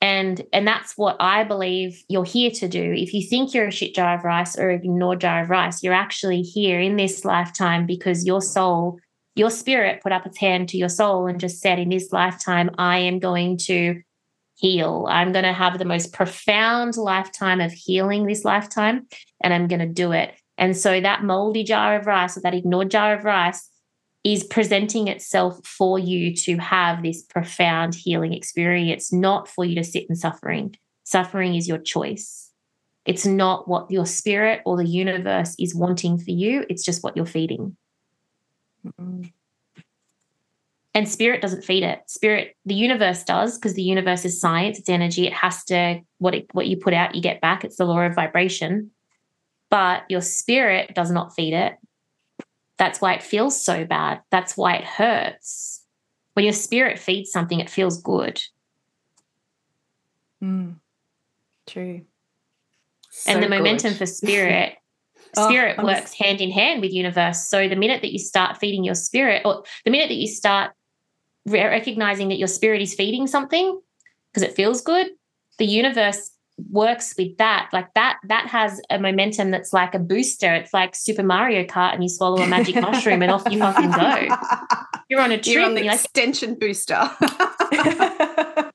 [0.00, 2.92] And and that's what I believe you're here to do.
[2.92, 5.94] If you think you're a shit jar of rice or ignore jar of rice, you're
[5.94, 8.98] actually here in this lifetime because your soul,
[9.34, 12.70] your spirit put up its hand to your soul and just said, in this lifetime,
[12.76, 14.02] I am going to
[14.56, 15.06] heal.
[15.08, 19.06] I'm going to have the most profound lifetime of healing this lifetime,
[19.42, 20.34] and I'm going to do it.
[20.58, 23.68] And so that moldy jar of rice or that ignored jar of rice
[24.26, 29.84] is presenting itself for you to have this profound healing experience, not for you to
[29.84, 30.76] sit in suffering.
[31.04, 32.50] Suffering is your choice.
[33.04, 37.16] It's not what your spirit or the universe is wanting for you, it's just what
[37.16, 37.76] you're feeding.
[38.84, 39.28] Mm-hmm
[40.96, 44.88] and spirit doesn't feed it spirit the universe does because the universe is science it's
[44.88, 47.84] energy it has to what it what you put out you get back it's the
[47.84, 48.90] law of vibration
[49.70, 51.74] but your spirit does not feed it
[52.78, 54.20] that's why it feels so bad.
[54.30, 55.84] That's why it hurts.
[56.34, 58.40] When your spirit feeds something it feels good.
[60.42, 60.76] Mm,
[61.66, 62.02] true.
[63.10, 64.74] So and the momentum for spirit
[65.36, 67.48] spirit oh, works hand in hand with universe.
[67.48, 70.72] So the minute that you start feeding your spirit or the minute that you start
[71.46, 73.80] recognizing that your spirit is feeding something
[74.32, 75.08] because it feels good
[75.58, 76.30] the universe
[76.70, 77.68] works with that.
[77.72, 80.54] Like that that has a momentum that's like a booster.
[80.54, 83.90] It's like super mario kart and you swallow a magic mushroom and off you fucking
[83.90, 84.28] go.
[85.08, 86.94] You're on a trip you're on the you're extension like, booster.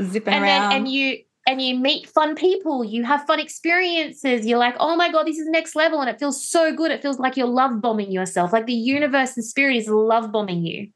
[0.00, 1.18] Zipping and around then and you
[1.48, 2.84] and you meet fun people.
[2.84, 4.46] You have fun experiences.
[4.46, 6.92] You're like oh my god this is next level and it feels so good.
[6.92, 8.52] It feels like you're love bombing yourself.
[8.52, 10.90] Like the universe and spirit is love bombing you.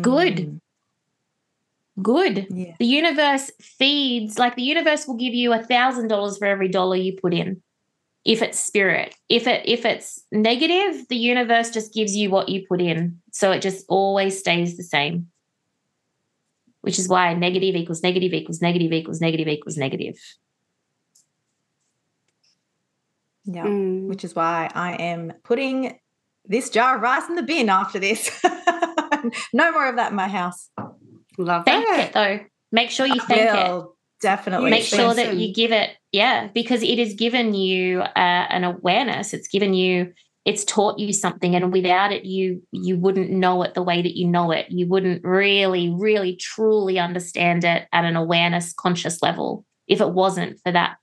[0.00, 0.36] Good.
[0.36, 0.60] Mm.
[2.02, 2.46] Good.
[2.50, 2.74] Yeah.
[2.78, 6.96] the universe feeds like the universe will give you a thousand dollars for every dollar
[6.96, 7.62] you put in
[8.24, 9.14] if it's spirit.
[9.28, 13.20] If it if it's negative the universe just gives you what you put in.
[13.32, 15.28] So it just always stays the same.
[16.80, 20.16] Which is why negative equals negative equals negative equals negative equals negative.
[23.50, 23.64] Yeah.
[23.64, 24.08] Mm.
[24.08, 25.98] which is why i am putting
[26.44, 28.30] this jar of rice in the bin after this.
[29.52, 30.70] No more of that in my house.
[31.38, 32.08] Love thank that.
[32.08, 32.44] it though.
[32.70, 33.84] Make sure you thank it.
[34.20, 34.70] Definitely.
[34.70, 39.32] Make sure that you give it, yeah, because it has given you uh, an awareness.
[39.32, 40.12] It's given you,
[40.48, 44.16] it's taught you something and without it you you wouldn't know it the way that
[44.16, 49.66] you know it you wouldn't really really truly understand it at an awareness conscious level
[49.86, 50.96] if it wasn't for that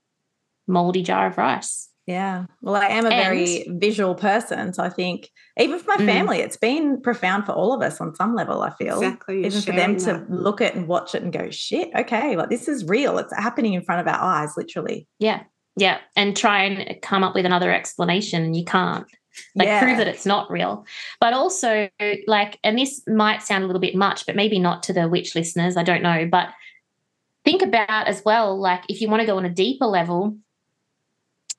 [0.66, 2.46] moldy jar of rice yeah.
[2.62, 6.06] Well i am a and, very visual person so i think even for my mm.
[6.06, 8.96] family it's been profound for all of us on some level i feel.
[8.96, 12.50] Exactly even for them to look at and watch it and go shit okay like
[12.50, 13.18] this is real.
[13.18, 15.06] It's happening in front of our eyes literally.
[15.18, 15.42] Yeah.
[15.76, 15.98] Yeah.
[16.14, 19.06] And try and come up with another explanation and you can't.
[19.54, 19.82] Like yeah.
[19.82, 20.86] prove that it's not real.
[21.20, 21.88] But also
[22.26, 25.34] like and this might sound a little bit much but maybe not to the witch
[25.34, 26.48] listeners i don't know but
[27.44, 30.36] think about as well like if you want to go on a deeper level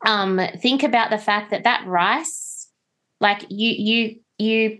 [0.06, 2.70] um think about the fact that that rice
[3.20, 4.80] like you you you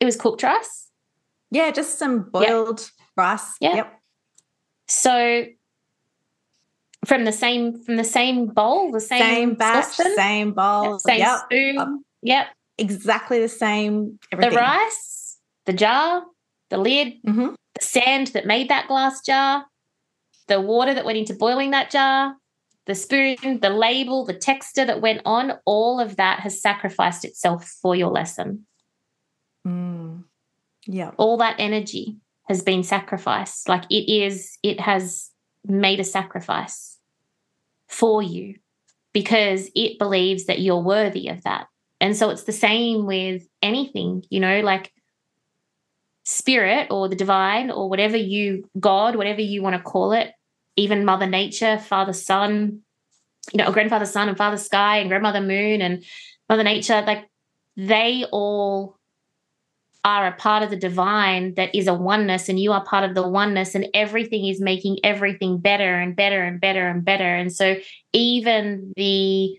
[0.00, 0.88] it was cooked rice
[1.50, 2.90] yeah just some boiled yep.
[3.16, 3.74] rice yeah.
[3.76, 4.00] yep
[4.88, 5.44] so
[7.04, 10.14] from the same from the same bowl the same same batch saucepan?
[10.16, 11.38] same bowl same yep.
[11.38, 12.46] spoon Yep.
[12.78, 14.18] Exactly the same.
[14.32, 14.52] Everything.
[14.52, 16.24] The rice, the jar,
[16.70, 17.54] the lid, mm-hmm.
[17.74, 19.64] the sand that made that glass jar,
[20.48, 22.34] the water that went into boiling that jar,
[22.86, 27.64] the spoon, the label, the texture that went on, all of that has sacrificed itself
[27.82, 28.64] for your lesson.
[29.66, 30.24] Mm.
[30.86, 31.10] Yeah.
[31.16, 32.16] All that energy
[32.48, 33.68] has been sacrificed.
[33.68, 35.30] Like it is, it has
[35.66, 36.98] made a sacrifice
[37.88, 38.54] for you
[39.12, 41.66] because it believes that you're worthy of that.
[42.00, 44.92] And so it's the same with anything, you know, like
[46.24, 50.32] spirit or the divine or whatever you, God, whatever you want to call it,
[50.76, 52.80] even Mother Nature, Father Sun,
[53.52, 56.04] you know, grandfather Sun and Father Sky and grandmother Moon and
[56.48, 57.28] Mother Nature, like
[57.76, 58.96] they all
[60.04, 63.16] are a part of the divine that is a oneness and you are part of
[63.16, 67.24] the oneness and everything is making everything better and better and better and better.
[67.24, 67.76] And so
[68.12, 69.58] even the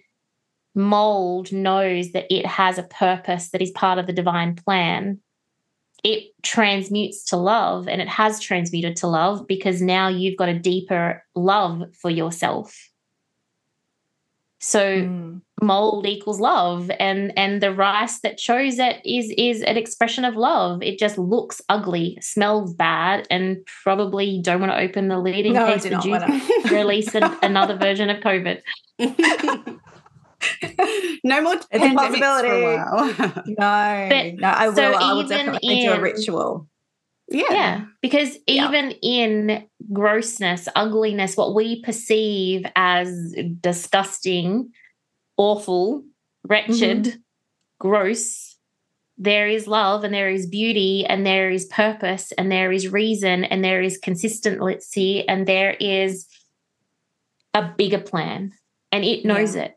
[0.73, 5.19] mold knows that it has a purpose that is part of the divine plan,
[6.03, 10.57] it transmutes to love and it has transmuted to love because now you've got a
[10.57, 12.89] deeper love for yourself.
[14.59, 15.41] So mm.
[15.61, 20.35] mold equals love and and the rice that shows it is is an expression of
[20.35, 20.81] love.
[20.81, 25.53] It just looks ugly, smells bad and probably don't want to open the lid in
[25.53, 28.61] no, case the juice release an, another version of COVID.
[31.23, 32.47] no more it's a possibility.
[32.47, 34.75] A no, but, no, I will.
[34.75, 36.67] So I will definitely in, do a ritual.
[37.29, 37.51] Yeah.
[37.51, 37.85] Yeah.
[38.01, 39.23] Because even yeah.
[39.25, 44.71] in grossness, ugliness, what we perceive as disgusting,
[45.35, 46.03] awful,
[46.45, 47.17] wretched, mm-hmm.
[47.79, 48.55] gross,
[49.17, 53.43] there is love and there is beauty and there is purpose and there is reason
[53.43, 56.27] and there is consistency and there is
[57.53, 58.53] a bigger plan
[58.91, 59.63] and it knows yeah.
[59.63, 59.76] it.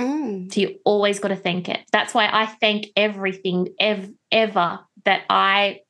[0.00, 0.52] Mm.
[0.52, 1.80] So you always got to thank it.
[1.92, 5.80] That's why I thank everything ev- ever that I,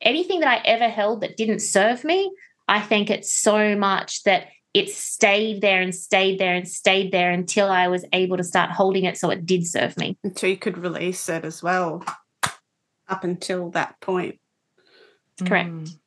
[0.00, 2.30] anything that I ever held that didn't serve me,
[2.68, 7.32] I thank it so much that it stayed there and stayed there and stayed there
[7.32, 10.16] until I was able to start holding it so it did serve me.
[10.22, 12.04] Until you could release it as well,
[13.08, 14.38] up until that point.
[15.44, 15.70] Correct.
[15.70, 15.98] Mm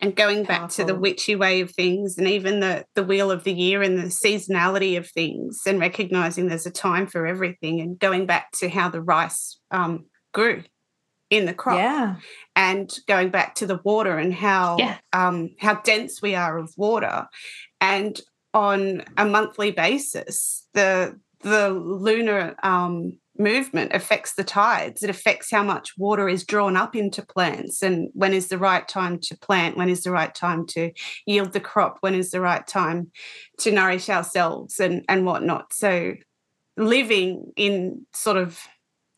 [0.00, 0.66] and going Powerful.
[0.66, 3.82] back to the witchy way of things and even the the wheel of the year
[3.82, 8.50] and the seasonality of things and recognizing there's a time for everything and going back
[8.52, 10.62] to how the rice um, grew
[11.30, 12.16] in the crop yeah
[12.56, 14.98] and going back to the water and how yeah.
[15.12, 17.26] um, how dense we are of water
[17.80, 18.20] and
[18.54, 25.02] on a monthly basis the the lunar um, movement affects the tides.
[25.02, 28.86] It affects how much water is drawn up into plants and when is the right
[28.86, 30.92] time to plant, when is the right time to
[31.26, 33.10] yield the crop, when is the right time
[33.58, 35.72] to nourish ourselves and, and whatnot.
[35.72, 36.14] So
[36.76, 38.60] living in sort of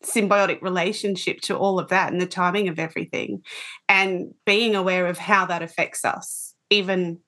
[0.03, 3.43] symbiotic relationship to all of that and the timing of everything
[3.87, 7.19] and being aware of how that affects us, even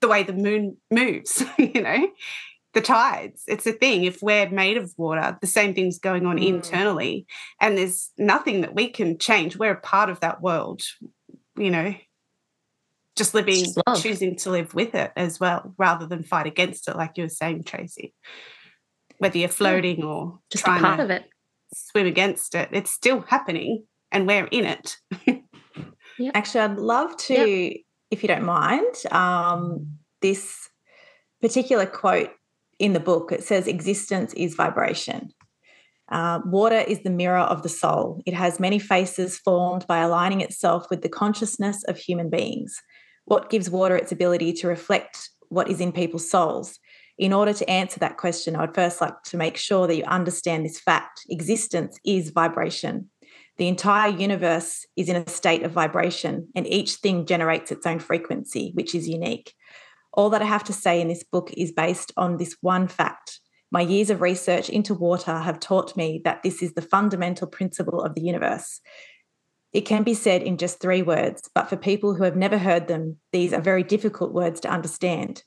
[0.00, 2.08] the way the moon moves, you know,
[2.72, 3.42] the tides.
[3.46, 4.04] It's a thing.
[4.04, 6.46] If we're made of water, the same thing's going on mm.
[6.46, 7.26] internally,
[7.60, 9.56] and there's nothing that we can change.
[9.56, 10.82] We're a part of that world,
[11.56, 11.94] you know,
[13.16, 16.96] just living, just choosing to live with it as well, rather than fight against it,
[16.96, 18.14] like you were saying, Tracy.
[19.18, 20.06] Whether you're floating yeah.
[20.06, 21.24] or just trying part to of it,
[21.74, 24.96] swim against it, it's still happening, and we're in it.
[26.18, 26.32] yep.
[26.34, 27.76] Actually, I'd love to, yep.
[28.10, 30.68] if you don't mind, um, this
[31.40, 32.30] particular quote
[32.80, 35.30] in the book, it says existence is vibration.
[36.10, 38.20] Uh, water is the mirror of the soul.
[38.26, 42.74] It has many faces formed by aligning itself with the consciousness of human beings.
[43.26, 46.80] What gives water its ability to reflect what is in people's souls?
[47.16, 50.04] In order to answer that question, I would first like to make sure that you
[50.04, 53.10] understand this fact existence is vibration.
[53.58, 57.98] The entire universe is in a state of vibration, and each thing generates its own
[57.98, 59.52] frequency, which is unique.
[60.12, 63.40] All that I have to say in this book is based on this one fact.
[63.70, 68.02] My years of research into water have taught me that this is the fundamental principle
[68.02, 68.80] of the universe.
[69.72, 72.88] It can be said in just three words, but for people who have never heard
[72.88, 75.44] them, these are very difficult words to understand.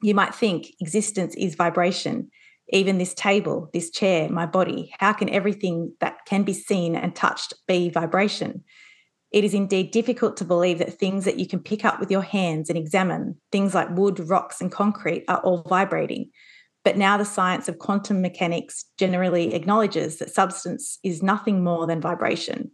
[0.00, 2.30] You might think existence is vibration,
[2.68, 4.94] even this table, this chair, my body.
[5.00, 8.62] How can everything that can be seen and touched be vibration?
[9.32, 12.22] It is indeed difficult to believe that things that you can pick up with your
[12.22, 16.30] hands and examine, things like wood, rocks, and concrete, are all vibrating.
[16.84, 22.00] But now the science of quantum mechanics generally acknowledges that substance is nothing more than
[22.00, 22.72] vibration.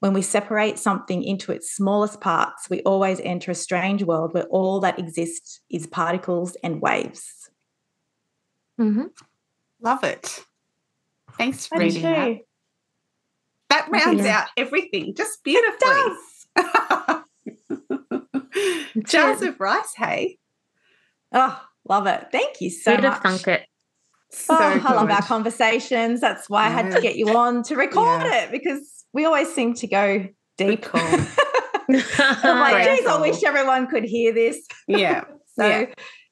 [0.00, 4.44] When we separate something into its smallest parts, we always enter a strange world where
[4.44, 7.48] all that exists is particles and waves.
[8.78, 9.06] Mm-hmm.
[9.80, 10.44] Love it.
[11.38, 12.38] Thanks for reading that.
[13.74, 14.42] That rounds yeah.
[14.42, 16.14] out everything just beautifully.
[19.04, 20.38] Jars of rice, hey?
[21.32, 22.28] Oh, love it.
[22.30, 23.20] Thank you so We'd much.
[23.24, 23.66] Have it.
[24.30, 26.20] So oh, I love our conversations.
[26.20, 26.68] That's why yeah.
[26.68, 28.44] I had to get you on to record yeah.
[28.44, 30.86] it because we always seem to go deep.
[30.94, 31.26] I'm
[31.88, 34.64] like, geez, I wish everyone could hear this.
[34.86, 35.24] Yeah.
[35.58, 35.86] so yeah.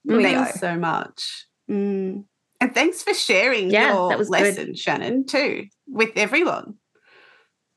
[0.06, 1.46] thanks so much.
[1.68, 2.24] Mm.
[2.60, 4.78] And thanks for sharing yeah, your that was lesson, good.
[4.78, 6.76] Shannon, too, with everyone.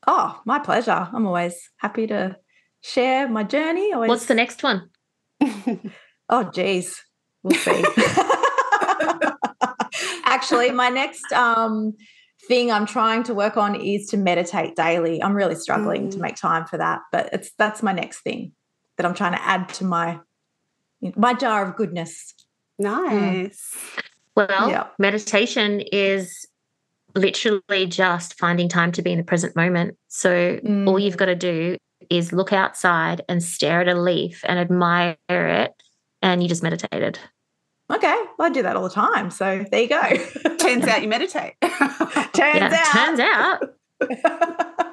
[0.06, 1.08] Oh, my pleasure.
[1.12, 2.36] I'm always happy to
[2.80, 3.92] share my journey.
[3.92, 4.08] Always...
[4.08, 4.90] What's the next one?
[6.28, 7.02] oh, geez.
[7.42, 7.84] We'll see.
[10.24, 11.94] Actually, my next um,
[12.46, 15.22] thing I'm trying to work on is to meditate daily.
[15.22, 16.10] I'm really struggling mm.
[16.12, 18.52] to make time for that, but it's that's my next thing
[18.96, 20.20] that I'm trying to add to my
[21.14, 22.34] my jar of goodness.
[22.78, 23.74] Nice.
[23.74, 24.02] Mm.
[24.36, 24.86] Well, yeah.
[24.98, 26.45] meditation is
[27.16, 29.96] literally just finding time to be in the present moment.
[30.08, 30.86] So mm.
[30.86, 31.76] all you've got to do
[32.10, 35.72] is look outside and stare at a leaf and admire it,
[36.22, 37.18] and you just meditated.
[37.92, 39.30] Okay, well, I do that all the time.
[39.30, 40.00] So there you go.
[40.58, 41.54] turns out you meditate.
[41.62, 42.92] turns yeah, out.
[42.92, 44.92] Turns out.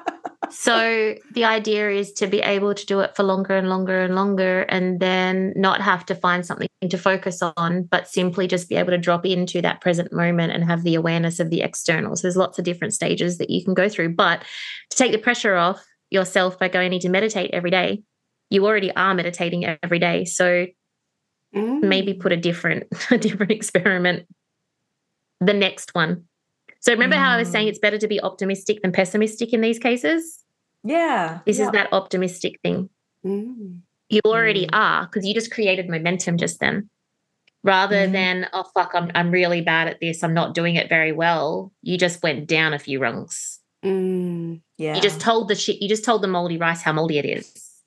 [0.50, 4.14] so the idea is to be able to do it for longer and longer and
[4.14, 8.76] longer and then not have to find something to focus on but simply just be
[8.76, 12.22] able to drop into that present moment and have the awareness of the external so
[12.22, 14.44] there's lots of different stages that you can go through but
[14.90, 18.02] to take the pressure off yourself by going to meditate every day
[18.50, 20.24] you already are meditating every day.
[20.24, 20.66] So
[21.54, 21.82] mm.
[21.82, 24.26] maybe put a different a different experiment
[25.40, 26.24] the next one
[26.84, 27.20] so remember mm.
[27.20, 27.70] how I was saying mm.
[27.70, 30.44] it's better to be optimistic than pessimistic in these cases?
[30.82, 31.40] Yeah.
[31.46, 31.64] This yeah.
[31.64, 32.90] is that optimistic thing.
[33.24, 33.78] Mm.
[34.10, 34.74] You already mm.
[34.74, 36.90] are because you just created momentum just then.
[37.62, 38.12] Rather mm.
[38.12, 40.22] than, oh fuck, I'm I'm really bad at this.
[40.22, 41.72] I'm not doing it very well.
[41.80, 43.60] You just went down a few rungs.
[43.82, 44.60] Mm.
[44.76, 44.94] Yeah.
[44.94, 47.80] You just told the shit, you just told the moldy rice how moldy it is.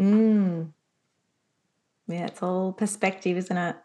[0.00, 0.72] Mm.
[2.08, 3.76] Yeah, it's all perspective, isn't it?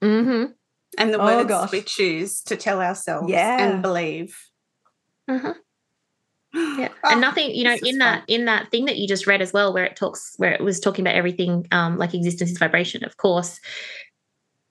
[0.00, 0.52] Mm-hmm
[0.98, 1.72] and the oh, words gosh.
[1.72, 3.62] we choose to tell ourselves yeah.
[3.62, 4.36] and believe.
[5.28, 5.54] Uh-huh.
[6.54, 6.88] Yeah.
[7.04, 8.24] Oh, and nothing, you know, in that fun.
[8.28, 10.80] in that thing that you just read as well, where it talks where it was
[10.80, 13.60] talking about everything um, like existence is vibration, of course.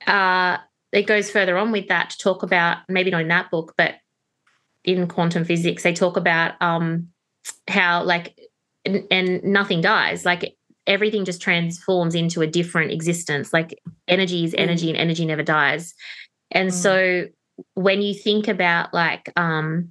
[0.07, 0.57] Uh
[0.91, 3.95] it goes further on with that to talk about maybe not in that book, but
[4.83, 7.07] in quantum physics, they talk about um
[7.67, 8.37] how like
[8.85, 10.25] and, and nothing dies.
[10.25, 10.55] Like
[10.87, 13.53] everything just transforms into a different existence.
[13.53, 14.89] Like energy is energy mm.
[14.89, 15.93] and energy never dies.
[16.51, 16.73] And mm.
[16.73, 17.25] so
[17.73, 19.89] when you think about like um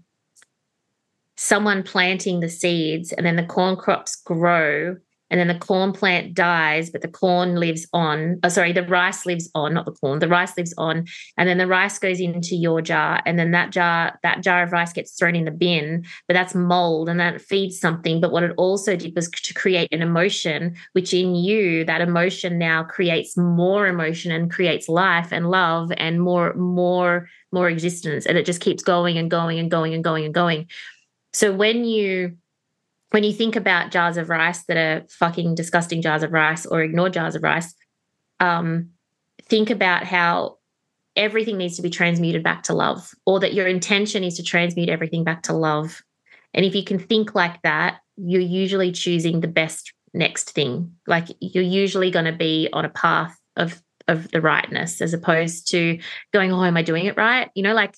[1.36, 4.96] someone planting the seeds and then the corn crops grow
[5.30, 8.40] and then the corn plant dies, but the corn lives on.
[8.42, 10.18] Oh, sorry, the rice lives on, not the corn.
[10.18, 11.06] The rice lives on,
[11.38, 14.72] and then the rice goes into your jar, and then that jar, that jar of
[14.72, 16.04] rice gets thrown in the bin.
[16.26, 18.20] But that's mold, and that feeds something.
[18.20, 22.58] But what it also did was to create an emotion, which in you, that emotion
[22.58, 28.36] now creates more emotion and creates life and love and more, more, more existence, and
[28.36, 30.66] it just keeps going and going and going and going and going.
[31.32, 32.36] So when you
[33.10, 36.82] when you think about jars of rice that are fucking disgusting jars of rice or
[36.82, 37.74] ignore jars of rice,
[38.38, 38.90] um,
[39.44, 40.58] think about how
[41.16, 44.88] everything needs to be transmuted back to love, or that your intention is to transmute
[44.88, 46.02] everything back to love.
[46.54, 50.94] And if you can think like that, you're usually choosing the best next thing.
[51.06, 55.70] Like you're usually going to be on a path of of the rightness as opposed
[55.70, 55.98] to
[56.32, 57.48] going, oh, am I doing it right?
[57.54, 57.94] You know, like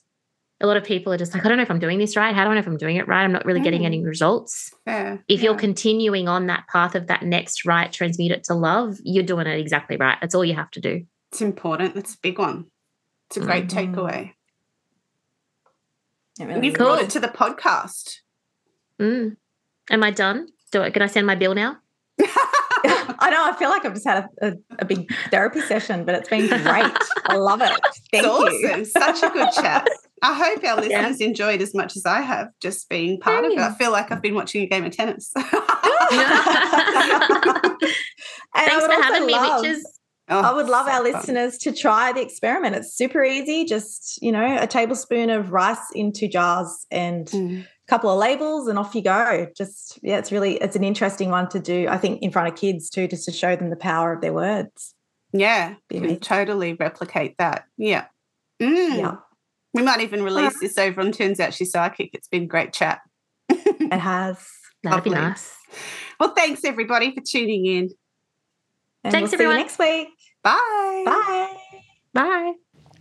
[0.62, 2.34] a lot of people are just like, I don't know if I'm doing this right.
[2.34, 3.24] How do I know if I'm doing it right?
[3.24, 3.64] I'm not really mm.
[3.64, 4.06] getting any mm.
[4.06, 4.72] results.
[4.86, 5.50] Yeah, if yeah.
[5.50, 9.46] you're continuing on that path of that next right, transmute it to love, you're doing
[9.46, 10.16] it exactly right.
[10.20, 11.04] That's all you have to do.
[11.30, 11.96] It's important.
[11.96, 12.66] It's a big one.
[13.28, 13.94] It's a great Mhm.
[13.94, 14.32] takeaway.
[16.38, 16.78] It really You've is.
[16.78, 16.86] Cool.
[16.86, 18.20] brought it to the podcast.
[19.00, 19.36] Mm.
[19.90, 20.48] Am I done?
[20.70, 21.78] Do I, can I send my bill now?
[22.24, 23.44] I know.
[23.44, 26.48] I feel like I've just had a, a, a big therapy session, but it's been
[26.48, 26.92] great.
[27.26, 27.70] I love it.
[28.10, 28.30] Thank it's you.
[28.30, 28.84] awesome.
[28.84, 29.88] Such a good chat.
[30.22, 31.00] I hope our Yeah.
[31.02, 33.58] listeners enjoyed as much as I have just being part of it.
[33.58, 35.32] I feel like I've been watching a game of tennis.
[38.54, 39.98] And I Thanks would for also having me, love- witches.
[40.28, 41.12] Oh, I would love so our fun.
[41.12, 42.76] listeners to try the experiment.
[42.76, 43.64] It's super easy.
[43.64, 47.62] Just, you know, a tablespoon of rice in two jars and Mm.
[47.64, 49.48] a couple of labels and off you go.
[49.56, 52.54] Just, yeah, it's really, it's an interesting one to do, I think, in front of
[52.54, 54.94] kids too, just to show them the power of their words.
[55.32, 57.64] Yeah, Be can totally replicate that.
[57.76, 58.04] Yeah.
[58.60, 58.98] Mm.
[58.98, 59.16] Yeah,
[59.74, 62.10] We might even release this over on Turns Out She's Psychic.
[62.12, 63.00] It's been a great chat.
[63.48, 64.38] it has.
[64.82, 65.28] That'd be Lovely.
[65.28, 65.54] nice.
[66.20, 67.90] Well, thanks everybody for tuning in.
[69.04, 69.56] And Thanks, we'll see everyone.
[69.56, 70.08] you next week.
[70.42, 71.02] Bye.
[71.06, 71.56] Bye.
[72.12, 72.52] Bye.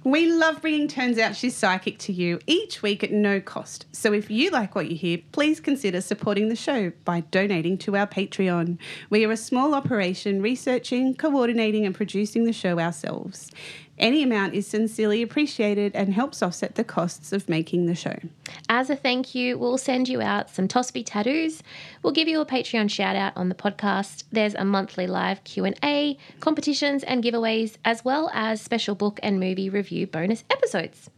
[0.03, 3.85] We love bringing Turns Out She's Psychic to you each week at no cost.
[3.91, 7.95] So if you like what you hear, please consider supporting the show by donating to
[7.95, 8.79] our Patreon.
[9.11, 13.51] We are a small operation researching, coordinating, and producing the show ourselves.
[14.01, 18.17] Any amount is sincerely appreciated and helps offset the costs of making the show.
[18.67, 21.61] As a thank you, we'll send you out some Tosby tattoos.
[22.01, 24.23] We'll give you a Patreon shout out on the podcast.
[24.31, 29.69] There's a monthly live Q&A, competitions and giveaways, as well as special book and movie
[29.69, 31.11] review bonus episodes.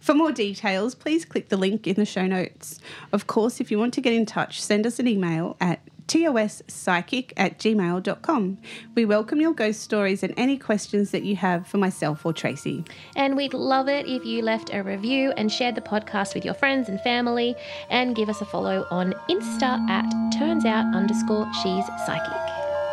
[0.00, 2.80] For more details, please click the link in the show notes.
[3.12, 7.32] Of course, if you want to get in touch, send us an email at tospsychic
[7.36, 8.58] at gmail.com.
[8.94, 12.84] We welcome your ghost stories and any questions that you have for myself or Tracy.
[13.14, 16.54] And we'd love it if you left a review and shared the podcast with your
[16.54, 17.54] friends and family
[17.90, 20.06] and give us a follow on Insta at
[20.38, 22.32] turns out underscore she's psychic.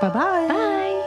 [0.01, 0.47] Bye-bye.
[0.47, 1.02] Bye.